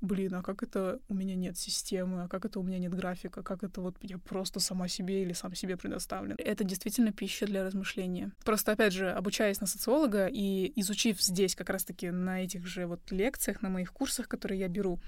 блин, 0.00 0.34
а 0.34 0.42
как 0.42 0.64
это 0.64 0.98
у 1.08 1.14
меня 1.14 1.36
нет 1.36 1.56
системы, 1.56 2.24
а 2.24 2.28
как 2.28 2.44
это 2.46 2.58
у 2.58 2.64
меня 2.64 2.80
нет 2.80 2.92
графика, 2.92 3.44
как 3.44 3.62
это 3.62 3.80
вот 3.80 3.94
я 4.00 4.18
просто 4.18 4.58
сама 4.58 4.88
себе 4.88 5.22
или 5.22 5.34
сам 5.34 5.54
себе 5.54 5.76
предоставлен. 5.76 6.34
Это 6.36 6.64
действительно 6.64 7.12
пища 7.12 7.46
для 7.46 7.62
размышления. 7.62 8.32
Просто, 8.44 8.72
опять 8.72 8.92
же, 8.92 9.12
обучаясь 9.12 9.60
на 9.60 9.68
социолога 9.68 10.26
и 10.26 10.72
изучив 10.80 11.22
здесь 11.22 11.54
как 11.54 11.70
раз-таки 11.70 12.10
на 12.10 12.42
этих 12.42 12.66
же 12.66 12.86
вот 12.86 13.08
лекциях, 13.12 13.62
на 13.62 13.68
моих 13.68 13.92
курсах, 13.92 14.26
которые 14.26 14.58
я 14.58 14.68
беру, 14.68 14.98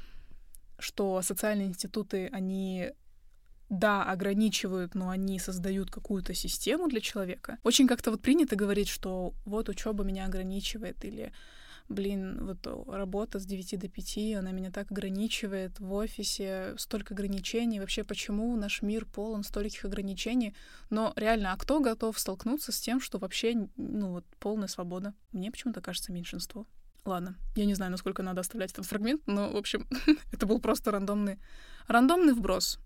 что 0.79 1.21
социальные 1.21 1.67
институты, 1.67 2.29
они 2.31 2.93
да, 3.73 4.05
ограничивают, 4.05 4.95
но 4.95 5.09
они 5.09 5.39
создают 5.39 5.91
какую-то 5.91 6.35
систему 6.35 6.89
для 6.89 7.01
человека. 7.01 7.59
Очень 7.63 7.89
как-то 7.89 8.11
вот 8.11 8.21
принято 8.21 8.55
говорить, 8.55 8.89
что 8.89 9.33
вот 9.47 9.71
учеба 9.71 10.05
меня 10.05 10.27
ограничивает, 10.27 11.03
или 11.07 11.33
блин, 11.89 12.45
вот 12.45 12.67
работа 12.87 13.39
с 13.39 13.47
9 13.47 13.81
до 13.81 13.89
5, 13.89 14.37
она 14.39 14.53
меня 14.53 14.71
так 14.71 14.91
ограничивает 14.93 15.81
в 15.81 15.91
офисе, 15.95 16.75
столько 16.77 17.15
ограничений, 17.15 17.81
вообще 17.81 18.05
почему 18.05 18.55
наш 18.57 18.83
мир 18.83 19.07
полон 19.07 19.43
стольких 19.43 19.87
ограничений, 19.87 20.55
но 20.91 21.15
реально, 21.17 21.55
а 21.55 21.57
кто 21.57 21.81
готов 21.81 22.19
столкнуться 22.19 22.73
с 22.73 22.81
тем, 22.81 23.01
что 23.01 23.19
вообще, 23.19 23.69
ну 23.77 24.13
вот, 24.13 24.27
полная 24.39 24.69
свобода? 24.69 25.15
Мне 25.33 25.51
почему-то 25.51 25.81
кажется 25.81 26.13
меньшинство. 26.13 26.67
Ладно, 27.07 27.37
я 27.57 27.65
не 27.65 27.75
знаю, 27.75 27.91
насколько 27.91 28.23
надо 28.23 28.43
оставлять 28.43 28.73
этот 28.73 28.85
фрагмент, 28.85 29.23
но, 29.27 29.51
в 29.51 29.57
общем, 29.57 29.89
это 30.33 30.45
был 30.45 30.61
просто 30.61 30.91
рандомный, 30.91 31.39
рандомный 31.89 32.35
вброс. 32.35 32.79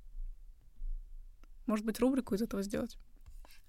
Может 1.66 1.84
быть, 1.84 2.00
рубрику 2.00 2.34
из 2.34 2.42
этого 2.42 2.62
сделать? 2.62 2.96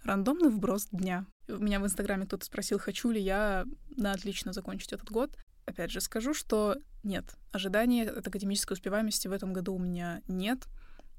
Рандомный 0.04 0.50
вброс 0.50 0.88
дня. 0.92 1.26
У 1.48 1.58
меня 1.58 1.80
в 1.80 1.86
Инстаграме 1.86 2.26
кто-то 2.26 2.46
спросил, 2.46 2.80
хочу 2.80 3.10
ли 3.12 3.22
я 3.22 3.66
на 3.96 4.12
отлично 4.12 4.54
закончить 4.54 4.94
этот 4.94 5.10
год. 5.12 5.36
Опять 5.66 5.92
же, 5.92 6.02
скажу, 6.02 6.34
что 6.34 6.78
нет. 7.04 7.36
Ожидания 7.52 8.10
от 8.10 8.28
академической 8.28 8.74
успеваемости 8.74 9.28
в 9.28 9.32
этом 9.32 9.54
году 9.54 9.74
у 9.74 9.80
меня 9.80 10.22
нет. 10.28 10.66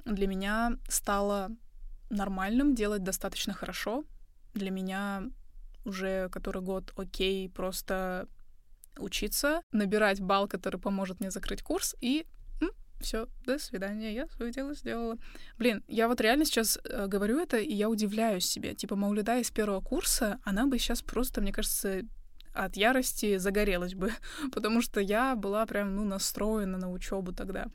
Для 0.05 0.27
меня 0.27 0.79
стало 0.89 1.51
нормальным 2.09 2.75
делать 2.75 3.03
достаточно 3.03 3.53
хорошо. 3.53 4.05
Для 4.55 4.71
меня 4.71 5.25
уже 5.85 6.29
который 6.31 6.63
год 6.63 6.93
окей 6.97 7.49
просто 7.49 8.29
учиться, 8.99 9.63
набирать 9.73 10.21
балл, 10.21 10.49
который 10.49 10.81
поможет 10.81 11.21
мне 11.21 11.31
закрыть 11.31 11.63
курс, 11.63 11.95
и 12.01 12.27
все, 13.01 13.29
до 13.45 13.59
свидания, 13.59 14.15
я 14.15 14.27
свое 14.29 14.53
дело 14.53 14.75
сделала. 14.75 15.17
Блин, 15.59 15.83
я 15.89 16.09
вот 16.09 16.21
реально 16.21 16.45
сейчас 16.45 16.79
э, 16.85 17.07
говорю 17.07 17.39
это, 17.39 17.57
и 17.59 17.73
я 17.73 17.89
удивляюсь 17.89 18.45
себе. 18.45 18.75
Типа, 18.75 18.97
Маулида 18.97 19.39
из 19.39 19.51
первого 19.51 19.81
курса, 19.81 20.39
она 20.45 20.67
бы 20.67 20.79
сейчас 20.79 21.03
просто, 21.03 21.41
мне 21.41 21.53
кажется, 21.53 22.03
от 22.53 22.77
ярости 22.77 23.39
загорелась 23.39 23.95
бы, 23.95 24.13
потому 24.53 24.83
что 24.83 25.01
я 25.01 25.37
была 25.37 25.65
прям, 25.67 25.95
ну, 25.97 26.05
настроена 26.05 26.79
на 26.79 26.91
учебу 26.91 27.33
тогда. 27.33 27.67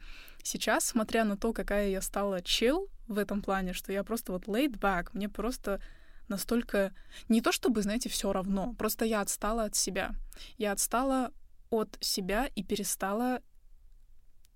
Сейчас, 0.43 0.83
смотря 0.83 1.23
на 1.23 1.37
то, 1.37 1.53
какая 1.53 1.89
я 1.89 2.01
стала 2.01 2.41
чил 2.41 2.89
в 3.07 3.17
этом 3.17 3.41
плане, 3.41 3.73
что 3.73 3.93
я 3.93 4.03
просто 4.03 4.33
вот 4.33 4.45
laid 4.47 4.77
back, 4.77 5.09
мне 5.13 5.29
просто 5.29 5.81
настолько... 6.27 6.93
Не 7.29 7.41
то 7.41 7.51
чтобы, 7.51 7.81
знаете, 7.81 8.09
все 8.09 8.33
равно, 8.33 8.73
просто 8.77 9.05
я 9.05 9.21
отстала 9.21 9.63
от 9.63 9.75
себя. 9.75 10.15
Я 10.57 10.73
отстала 10.73 11.31
от 11.69 11.97
себя 12.01 12.49
и 12.55 12.63
перестала 12.63 13.41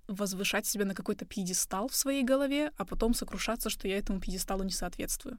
возвышать 0.07 0.65
себя 0.65 0.85
на 0.85 0.95
какой-то 0.95 1.25
пьедестал 1.25 1.87
в 1.87 1.95
своей 1.95 2.23
голове, 2.23 2.71
а 2.77 2.85
потом 2.85 3.13
сокрушаться, 3.13 3.69
что 3.69 3.87
я 3.87 3.97
этому 3.97 4.19
пьедесталу 4.19 4.63
не 4.63 4.71
соответствую. 4.71 5.37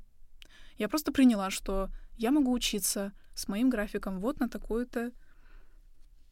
Я 0.77 0.89
просто 0.89 1.13
приняла, 1.13 1.51
что 1.51 1.91
я 2.17 2.31
могу 2.31 2.53
учиться 2.53 3.13
с 3.35 3.49
моим 3.49 3.71
графиком 3.71 4.21
вот 4.21 4.41
на 4.41 4.49
такую-то, 4.49 5.13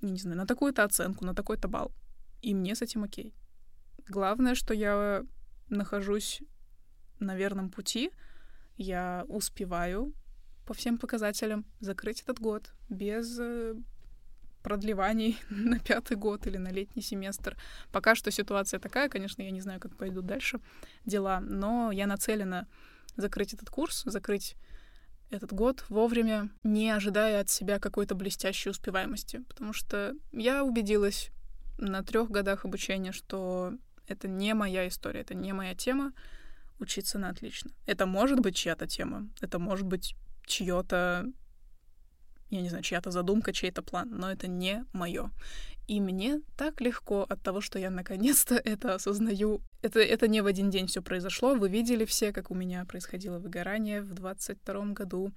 не 0.01 0.19
знаю, 0.19 0.37
на 0.37 0.47
такую-то 0.47 0.85
оценку, 0.85 1.25
на 1.25 1.35
такой-то 1.35 1.69
балл. 1.69 1.93
И 2.43 2.55
мне 2.55 2.75
с 2.75 2.83
этим 2.83 3.05
окей. 3.05 3.35
Главное, 4.09 4.55
что 4.55 4.75
я 4.75 5.25
нахожусь 5.69 6.43
на 7.19 7.35
верном 7.37 7.71
пути, 7.71 8.11
я 8.77 9.25
успеваю 9.29 10.13
по 10.67 10.75
всем 10.75 10.99
показателям 10.99 11.65
закрыть 11.81 12.23
этот 12.23 12.41
год 12.41 12.73
без 12.89 13.39
э, 13.39 13.75
продлеваний 14.67 15.39
на 15.51 15.79
пятый 15.79 16.17
год 16.17 16.49
или 16.49 16.57
на 16.57 16.73
летний 16.73 17.03
семестр. 17.03 17.57
Пока 17.93 18.17
что 18.17 18.33
ситуация 18.33 18.81
такая, 18.81 19.09
конечно, 19.09 19.43
я 19.43 19.53
не 19.53 19.61
знаю, 19.61 19.79
как 19.79 19.97
пойдут 19.97 20.27
дальше 20.27 20.59
дела, 21.05 21.39
но 21.39 21.93
я 21.93 22.09
нацелена 22.09 22.67
закрыть 23.17 23.55
этот 23.55 23.71
курс, 23.71 24.03
закрыть 24.07 24.57
этот 25.31 25.53
год 25.53 25.85
вовремя, 25.89 26.49
не 26.65 26.91
ожидая 26.91 27.43
от 27.43 27.49
себя 27.49 27.79
какой-то 27.79 28.17
блестящей 28.17 28.71
успеваемости. 28.71 29.45
Потому 29.49 29.73
что 29.73 30.17
я 30.33 30.65
убедилась 30.65 31.31
на 31.79 32.03
трех 32.03 32.29
годах 32.29 32.65
обучения, 32.65 33.13
что 33.13 33.73
это 34.09 34.27
не 34.27 34.53
моя 34.53 34.89
история, 34.89 35.21
это 35.21 35.35
не 35.35 35.53
моя 35.53 35.77
тема 35.77 36.13
учиться 36.81 37.21
на 37.21 37.29
отлично. 37.29 37.71
Это 37.87 38.05
может 38.05 38.41
быть 38.41 38.57
чья-то 38.57 38.89
тема, 38.89 39.29
это 39.41 39.61
может 39.61 39.87
быть 39.87 40.17
чье-то 40.45 41.27
я 42.51 42.63
не 42.63 42.69
знаю, 42.69 42.85
чья-то 42.85 43.11
задумка, 43.11 43.53
чей-то 43.53 43.83
план, 43.83 44.09
но 44.11 44.31
это 44.31 44.47
не 44.47 44.85
мое. 44.93 45.31
И 45.89 46.01
мне 46.01 46.41
так 46.57 46.81
легко 46.81 47.25
от 47.29 47.43
того, 47.43 47.61
что 47.61 47.79
я 47.79 47.91
наконец-то 47.91 48.55
это 48.65 48.95
осознаю. 48.95 49.61
Это, 49.83 50.01
это 50.01 50.29
не 50.29 50.41
в 50.41 50.47
один 50.47 50.71
день 50.71 50.87
все 50.87 51.03
произошло. 51.03 51.55
Вы 51.55 51.69
видели 51.69 52.05
все, 52.05 52.33
как 52.33 52.51
у 52.51 52.55
меня 52.55 52.85
происходило 52.85 53.39
выгорание 53.39 54.03
в 54.03 54.15
22 54.15 54.87
году. 54.87 55.33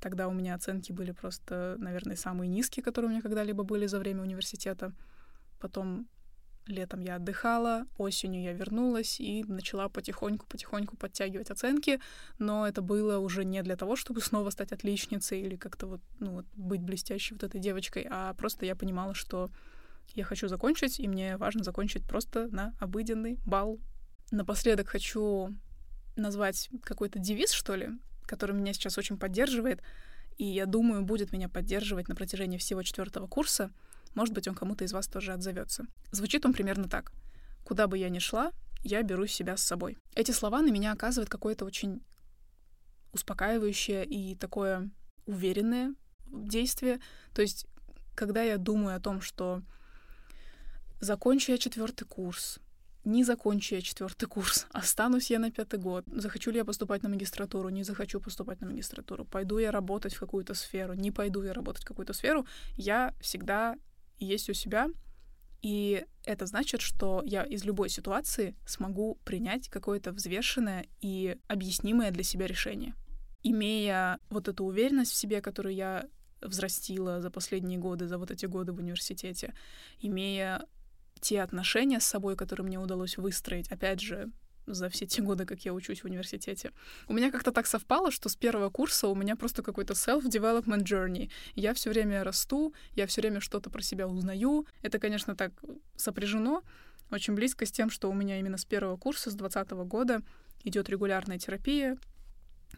Тогда 0.00 0.28
у 0.28 0.32
меня 0.32 0.54
оценки 0.54 0.92
были 0.92 1.12
просто, 1.12 1.76
наверное, 1.78 2.16
самые 2.16 2.48
низкие, 2.48 2.82
которые 2.82 3.08
у 3.08 3.12
меня 3.12 3.22
когда-либо 3.22 3.64
были 3.64 3.86
за 3.86 3.98
время 3.98 4.22
университета. 4.22 4.92
Потом 5.58 6.06
Летом 6.66 7.00
я 7.00 7.16
отдыхала, 7.16 7.86
осенью 7.96 8.42
я 8.42 8.52
вернулась 8.52 9.20
и 9.20 9.44
начала 9.44 9.88
потихоньку-потихоньку 9.88 10.96
подтягивать 10.96 11.50
оценки, 11.50 12.00
но 12.38 12.66
это 12.66 12.82
было 12.82 13.18
уже 13.18 13.44
не 13.44 13.62
для 13.62 13.76
того, 13.76 13.94
чтобы 13.94 14.20
снова 14.20 14.50
стать 14.50 14.72
отличницей 14.72 15.42
или 15.42 15.54
как-то 15.54 15.86
вот, 15.86 16.00
ну, 16.18 16.32
вот 16.32 16.46
быть 16.56 16.82
блестящей 16.82 17.34
вот 17.34 17.44
этой 17.44 17.60
девочкой, 17.60 18.08
а 18.10 18.34
просто 18.34 18.66
я 18.66 18.74
понимала, 18.74 19.14
что 19.14 19.48
я 20.14 20.24
хочу 20.24 20.48
закончить, 20.48 20.98
и 20.98 21.06
мне 21.06 21.36
важно 21.36 21.62
закончить 21.62 22.02
просто 22.02 22.48
на 22.48 22.74
обыденный 22.80 23.38
балл. 23.46 23.78
Напоследок 24.32 24.88
хочу 24.88 25.54
назвать 26.16 26.68
какой-то 26.82 27.20
девиз, 27.20 27.52
что 27.52 27.76
ли, 27.76 27.90
который 28.24 28.56
меня 28.56 28.72
сейчас 28.72 28.98
очень 28.98 29.18
поддерживает, 29.18 29.82
и 30.36 30.44
я 30.44 30.66
думаю, 30.66 31.04
будет 31.04 31.30
меня 31.30 31.48
поддерживать 31.48 32.08
на 32.08 32.16
протяжении 32.16 32.58
всего 32.58 32.82
четвертого 32.82 33.28
курса— 33.28 33.70
может 34.16 34.34
быть, 34.34 34.48
он 34.48 34.54
кому-то 34.54 34.82
из 34.82 34.92
вас 34.92 35.06
тоже 35.06 35.32
отзовется. 35.32 35.86
Звучит 36.10 36.44
он 36.44 36.52
примерно 36.52 36.88
так. 36.88 37.12
Куда 37.64 37.86
бы 37.86 37.98
я 37.98 38.08
ни 38.08 38.18
шла, 38.18 38.50
я 38.82 39.02
беру 39.02 39.26
себя 39.26 39.56
с 39.56 39.62
собой. 39.62 39.98
Эти 40.14 40.32
слова 40.32 40.62
на 40.62 40.70
меня 40.70 40.92
оказывают 40.92 41.28
какое-то 41.28 41.64
очень 41.64 42.02
успокаивающее 43.12 44.04
и 44.04 44.34
такое 44.34 44.90
уверенное 45.26 45.94
действие. 46.26 47.00
То 47.34 47.42
есть, 47.42 47.66
когда 48.14 48.42
я 48.42 48.56
думаю 48.56 48.96
о 48.96 49.00
том, 49.00 49.20
что 49.20 49.62
закончу 51.00 51.52
я 51.52 51.58
четвертый 51.58 52.04
курс, 52.04 52.58
не 53.04 53.22
закончу 53.24 53.74
я 53.74 53.82
четвертый 53.82 54.26
курс, 54.26 54.66
останусь 54.72 55.30
я 55.30 55.38
на 55.38 55.50
пятый 55.50 55.78
год, 55.78 56.04
захочу 56.06 56.50
ли 56.50 56.58
я 56.58 56.64
поступать 56.64 57.02
на 57.02 57.08
магистратуру, 57.08 57.68
не 57.68 57.84
захочу 57.84 58.20
поступать 58.20 58.60
на 58.60 58.66
магистратуру, 58.66 59.24
пойду 59.24 59.58
я 59.58 59.70
работать 59.70 60.14
в 60.14 60.20
какую-то 60.20 60.54
сферу, 60.54 60.94
не 60.94 61.10
пойду 61.10 61.42
я 61.42 61.52
работать 61.52 61.82
в 61.82 61.86
какую-то 61.86 62.12
сферу, 62.12 62.46
я 62.76 63.14
всегда 63.20 63.76
есть 64.18 64.48
у 64.48 64.54
себя, 64.54 64.88
и 65.62 66.04
это 66.24 66.46
значит, 66.46 66.80
что 66.80 67.22
я 67.24 67.42
из 67.42 67.64
любой 67.64 67.88
ситуации 67.88 68.54
смогу 68.66 69.18
принять 69.24 69.68
какое-то 69.68 70.12
взвешенное 70.12 70.86
и 71.00 71.38
объяснимое 71.48 72.10
для 72.10 72.22
себя 72.22 72.46
решение. 72.46 72.94
Имея 73.42 74.18
вот 74.30 74.48
эту 74.48 74.64
уверенность 74.64 75.12
в 75.12 75.16
себе, 75.16 75.40
которую 75.40 75.74
я 75.74 76.08
взрастила 76.40 77.20
за 77.20 77.30
последние 77.30 77.78
годы, 77.78 78.06
за 78.06 78.18
вот 78.18 78.30
эти 78.30 78.46
годы 78.46 78.72
в 78.72 78.78
университете, 78.78 79.54
имея 80.00 80.66
те 81.20 81.40
отношения 81.42 82.00
с 82.00 82.04
собой, 82.04 82.36
которые 82.36 82.66
мне 82.66 82.78
удалось 82.78 83.16
выстроить, 83.16 83.68
опять 83.68 84.00
же, 84.00 84.30
за 84.66 84.88
все 84.88 85.06
те 85.06 85.22
годы, 85.22 85.44
как 85.44 85.64
я 85.64 85.72
учусь 85.72 86.00
в 86.00 86.04
университете. 86.04 86.72
У 87.08 87.12
меня 87.12 87.30
как-то 87.30 87.52
так 87.52 87.66
совпало, 87.66 88.10
что 88.10 88.28
с 88.28 88.36
первого 88.36 88.70
курса 88.70 89.08
у 89.08 89.14
меня 89.14 89.36
просто 89.36 89.62
какой-то 89.62 89.94
self-development 89.94 90.84
journey. 90.84 91.30
Я 91.54 91.74
все 91.74 91.90
время 91.90 92.24
расту, 92.24 92.74
я 92.94 93.06
все 93.06 93.20
время 93.20 93.40
что-то 93.40 93.70
про 93.70 93.82
себя 93.82 94.08
узнаю. 94.08 94.66
Это, 94.82 94.98
конечно, 94.98 95.36
так 95.36 95.52
сопряжено 95.96 96.62
очень 97.10 97.34
близко 97.34 97.66
с 97.66 97.72
тем, 97.72 97.90
что 97.90 98.10
у 98.10 98.14
меня 98.14 98.38
именно 98.38 98.58
с 98.58 98.64
первого 98.64 98.96
курса, 98.96 99.30
с 99.30 99.34
2020 99.34 99.70
года 99.88 100.22
идет 100.64 100.88
регулярная 100.88 101.38
терапия. 101.38 101.98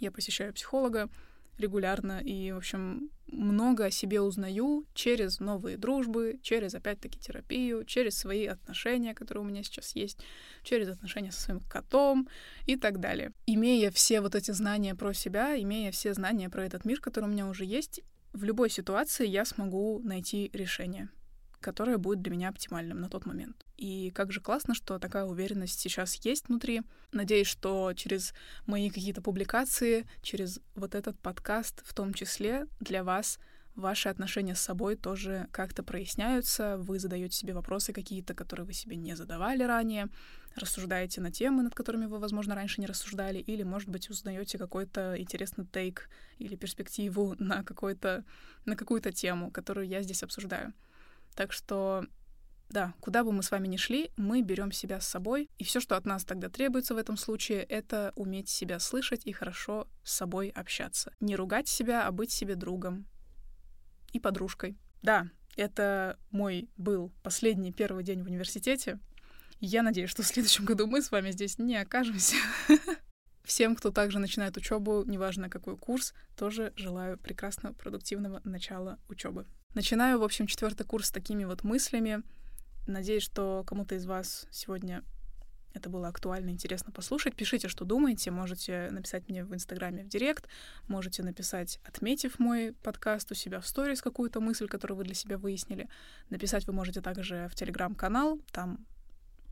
Я 0.01 0.13
посещаю 0.13 0.53
психолога, 0.53 1.09
регулярно 1.59 2.21
и, 2.21 2.53
в 2.53 2.57
общем, 2.57 3.11
много 3.27 3.87
о 3.87 3.91
себе 3.91 4.21
узнаю 4.21 4.87
через 4.95 5.41
новые 5.41 5.77
дружбы, 5.77 6.39
через, 6.43 6.75
опять-таки, 6.75 7.19
терапию, 7.19 7.85
через 7.85 8.17
свои 8.17 8.47
отношения, 8.47 9.15
которые 9.15 9.45
у 9.45 9.47
меня 9.47 9.63
сейчас 9.63 9.95
есть, 9.95 10.19
через 10.63 10.89
отношения 10.89 11.33
со 11.33 11.41
своим 11.41 11.61
котом 11.61 12.29
и 12.67 12.77
так 12.77 13.01
далее. 13.01 13.33
Имея 13.47 13.91
все 13.91 14.21
вот 14.21 14.35
эти 14.35 14.51
знания 14.53 14.95
про 14.95 15.13
себя, 15.13 15.61
имея 15.61 15.91
все 15.91 16.15
знания 16.15 16.49
про 16.49 16.65
этот 16.65 16.85
мир, 16.85 17.01
который 17.01 17.25
у 17.25 17.33
меня 17.33 17.47
уже 17.47 17.65
есть, 17.65 18.01
в 18.33 18.45
любой 18.45 18.71
ситуации 18.71 19.27
я 19.27 19.45
смогу 19.45 20.01
найти 20.05 20.51
решение 20.53 21.09
которое 21.61 21.99
будет 21.99 22.23
для 22.23 22.33
меня 22.33 22.49
оптимальным 22.49 23.01
на 23.01 23.09
тот 23.09 23.27
момент. 23.27 23.65
И 23.77 24.11
как 24.11 24.33
же 24.33 24.41
классно, 24.41 24.75
что 24.75 24.99
такая 24.99 25.25
уверенность 25.25 25.79
сейчас 25.79 26.15
есть 26.25 26.49
внутри. 26.49 26.83
Надеюсь, 27.13 27.47
что 27.47 27.93
через 27.95 28.33
мои 28.67 28.91
какие-то 28.91 29.23
публикации, 29.23 30.07
через 30.23 30.61
вот 30.75 30.95
этот 30.95 31.19
подкаст 31.19 31.83
в 31.85 31.95
том 31.95 32.15
числе 32.15 32.67
для 32.81 33.05
вас 33.05 33.39
ваши 33.79 34.09
отношения 34.09 34.55
с 34.55 34.61
собой 34.61 34.97
тоже 34.97 35.49
как-то 35.53 35.83
проясняются, 35.83 36.77
вы 36.79 36.99
задаете 36.99 37.37
себе 37.37 37.55
вопросы 37.55 37.93
какие-то, 37.93 38.35
которые 38.35 38.67
вы 38.67 38.73
себе 38.73 38.97
не 38.97 39.15
задавали 39.15 39.63
ранее, 39.63 40.09
рассуждаете 40.57 41.21
на 41.21 41.31
темы, 41.31 41.63
над 41.63 41.75
которыми 41.75 42.07
вы, 42.07 42.19
возможно, 42.19 42.55
раньше 42.55 42.81
не 42.81 42.87
рассуждали, 42.87 43.39
или, 43.39 43.63
может 43.63 43.89
быть, 43.89 44.11
узнаете 44.11 44.59
какой-то 44.59 45.15
интересный 45.17 45.65
тейк 45.65 46.11
или 46.39 46.57
перспективу 46.57 47.37
на, 47.39 47.63
какой-то, 47.63 48.25
на 48.65 48.77
какую-то 48.77 49.13
тему, 49.13 49.51
которую 49.51 49.87
я 49.87 50.03
здесь 50.03 50.23
обсуждаю. 50.25 50.75
Так 51.39 51.53
что 51.53 52.05
да, 52.69 52.95
куда 52.99 53.23
бы 53.23 53.31
мы 53.31 53.45
с 53.45 53.53
вами 53.53 53.69
ни 53.69 53.77
шли, 53.77 54.11
мы 54.17 54.43
берем 54.43 54.73
себя 54.73 55.01
с 55.01 55.07
собой, 55.07 55.49
и 55.57 55.63
все, 55.63 55.79
что 55.79 55.97
от 55.97 56.05
нас 56.05 56.25
тогда 56.25 56.49
требуется 56.49 56.95
в 56.95 56.97
этом 56.97 57.17
случае, 57.17 57.63
это 57.63 58.13
уметь 58.17 58.49
себя 58.49 58.81
слышать 58.81 59.25
и 59.25 59.31
хорошо 59.31 59.87
с 60.03 60.15
собой 60.15 60.49
общаться. 60.49 61.13
Не 61.21 61.37
ругать 61.37 61.69
себя, 61.69 62.09
а 62.09 62.11
быть 62.11 62.33
себе 62.33 62.57
другом 62.57 63.07
и 64.13 64.19
подружкой. 64.19 64.77
Да, 65.01 65.29
это 65.55 66.19
мой 66.33 66.69
был 66.77 67.13
последний 67.23 67.73
первый 67.73 68.03
день 68.03 68.25
в 68.25 68.27
университете. 68.27 68.99
Я 69.61 69.85
надеюсь, 69.85 70.11
что 70.11 70.25
в 70.25 70.27
следующем 70.27 70.65
году 70.65 70.89
мы 70.89 71.03
с 71.03 71.13
вами 71.13 71.31
здесь 71.31 71.57
не 71.61 71.77
окажемся. 71.77 72.35
Всем, 73.45 73.77
кто 73.77 73.93
также 73.93 74.19
начинает 74.19 74.57
учебу, 74.57 75.05
неважно 75.07 75.49
какой 75.49 75.77
курс, 75.77 76.15
тоже 76.37 76.73
желаю 76.75 77.17
прекрасного, 77.17 77.75
продуктивного 77.75 78.41
начала 78.43 78.99
учебы. 79.09 79.47
Начинаю, 79.79 80.19
в 80.19 80.25
общем, 80.25 80.49
четвертый 80.49 80.83
курс 80.83 81.07
с 81.07 81.13
такими 81.13 81.45
вот 81.45 81.63
мыслями. 81.63 82.25
Надеюсь, 82.89 83.23
что 83.23 83.63
кому-то 83.65 83.95
из 83.95 84.07
вас 84.07 84.49
сегодня 84.51 85.05
это 85.73 85.89
было 85.89 86.09
актуально, 86.09 86.51
интересно 86.51 86.91
послушать. 86.91 87.37
Пишите, 87.37 87.69
что 87.69 87.85
думаете. 87.85 88.33
Можете 88.33 88.89
написать 88.91 89.29
мне 89.29 89.45
в 89.45 89.55
Инстаграме 89.55 90.03
в 90.03 90.09
Директ. 90.09 90.49
Можете 90.89 91.23
написать, 91.23 91.79
отметив 91.85 92.41
мой 92.41 92.73
подкаст 92.83 93.31
у 93.31 93.37
себя 93.37 93.61
в 93.61 93.69
сторис 93.69 94.03
какую-то 94.03 94.41
мысль, 94.41 94.67
которую 94.67 94.99
вы 94.99 95.05
для 95.05 95.15
себя 95.15 95.39
выяснили. 95.39 95.89
Написать 96.29 96.67
вы 96.67 96.73
можете 96.73 97.01
также 97.01 97.49
в 97.49 97.55
Телеграм-канал. 97.55 98.41
Там 98.51 98.85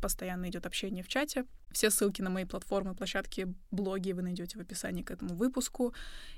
постоянно 0.00 0.48
идет 0.48 0.66
общение 0.66 1.02
в 1.02 1.08
чате. 1.08 1.44
Все 1.70 1.90
ссылки 1.90 2.22
на 2.22 2.30
мои 2.30 2.44
платформы, 2.44 2.94
площадки, 2.94 3.54
блоги 3.70 4.12
вы 4.12 4.22
найдете 4.22 4.58
в 4.58 4.60
описании 4.60 5.02
к 5.02 5.10
этому 5.10 5.34
выпуску. 5.34 5.94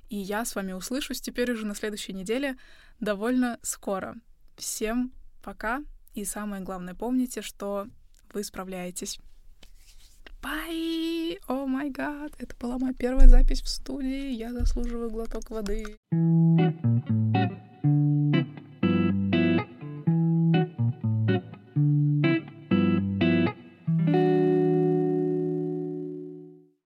И 0.08 0.16
я 0.16 0.44
с 0.44 0.54
вами 0.54 0.72
услышусь 0.72 1.20
теперь 1.20 1.52
уже 1.52 1.66
на 1.66 1.74
следующей 1.74 2.12
неделе 2.12 2.56
довольно 3.00 3.58
скоро. 3.62 4.16
Всем 4.56 5.12
пока. 5.42 5.82
И 6.14 6.24
самое 6.24 6.62
главное, 6.62 6.94
помните, 6.94 7.42
что 7.42 7.86
вы 8.32 8.42
справляетесь. 8.42 9.20
Бай! 10.42 11.38
О 11.48 11.66
май 11.66 11.90
гад! 11.90 12.32
Это 12.38 12.56
была 12.56 12.78
моя 12.78 12.94
первая 12.94 13.28
запись 13.28 13.62
в 13.62 13.68
студии. 13.68 14.32
Я 14.32 14.52
заслуживаю 14.52 15.10
глоток 15.10 15.50
воды. 15.50 15.98
thank 16.10 16.96
you 18.56 18.67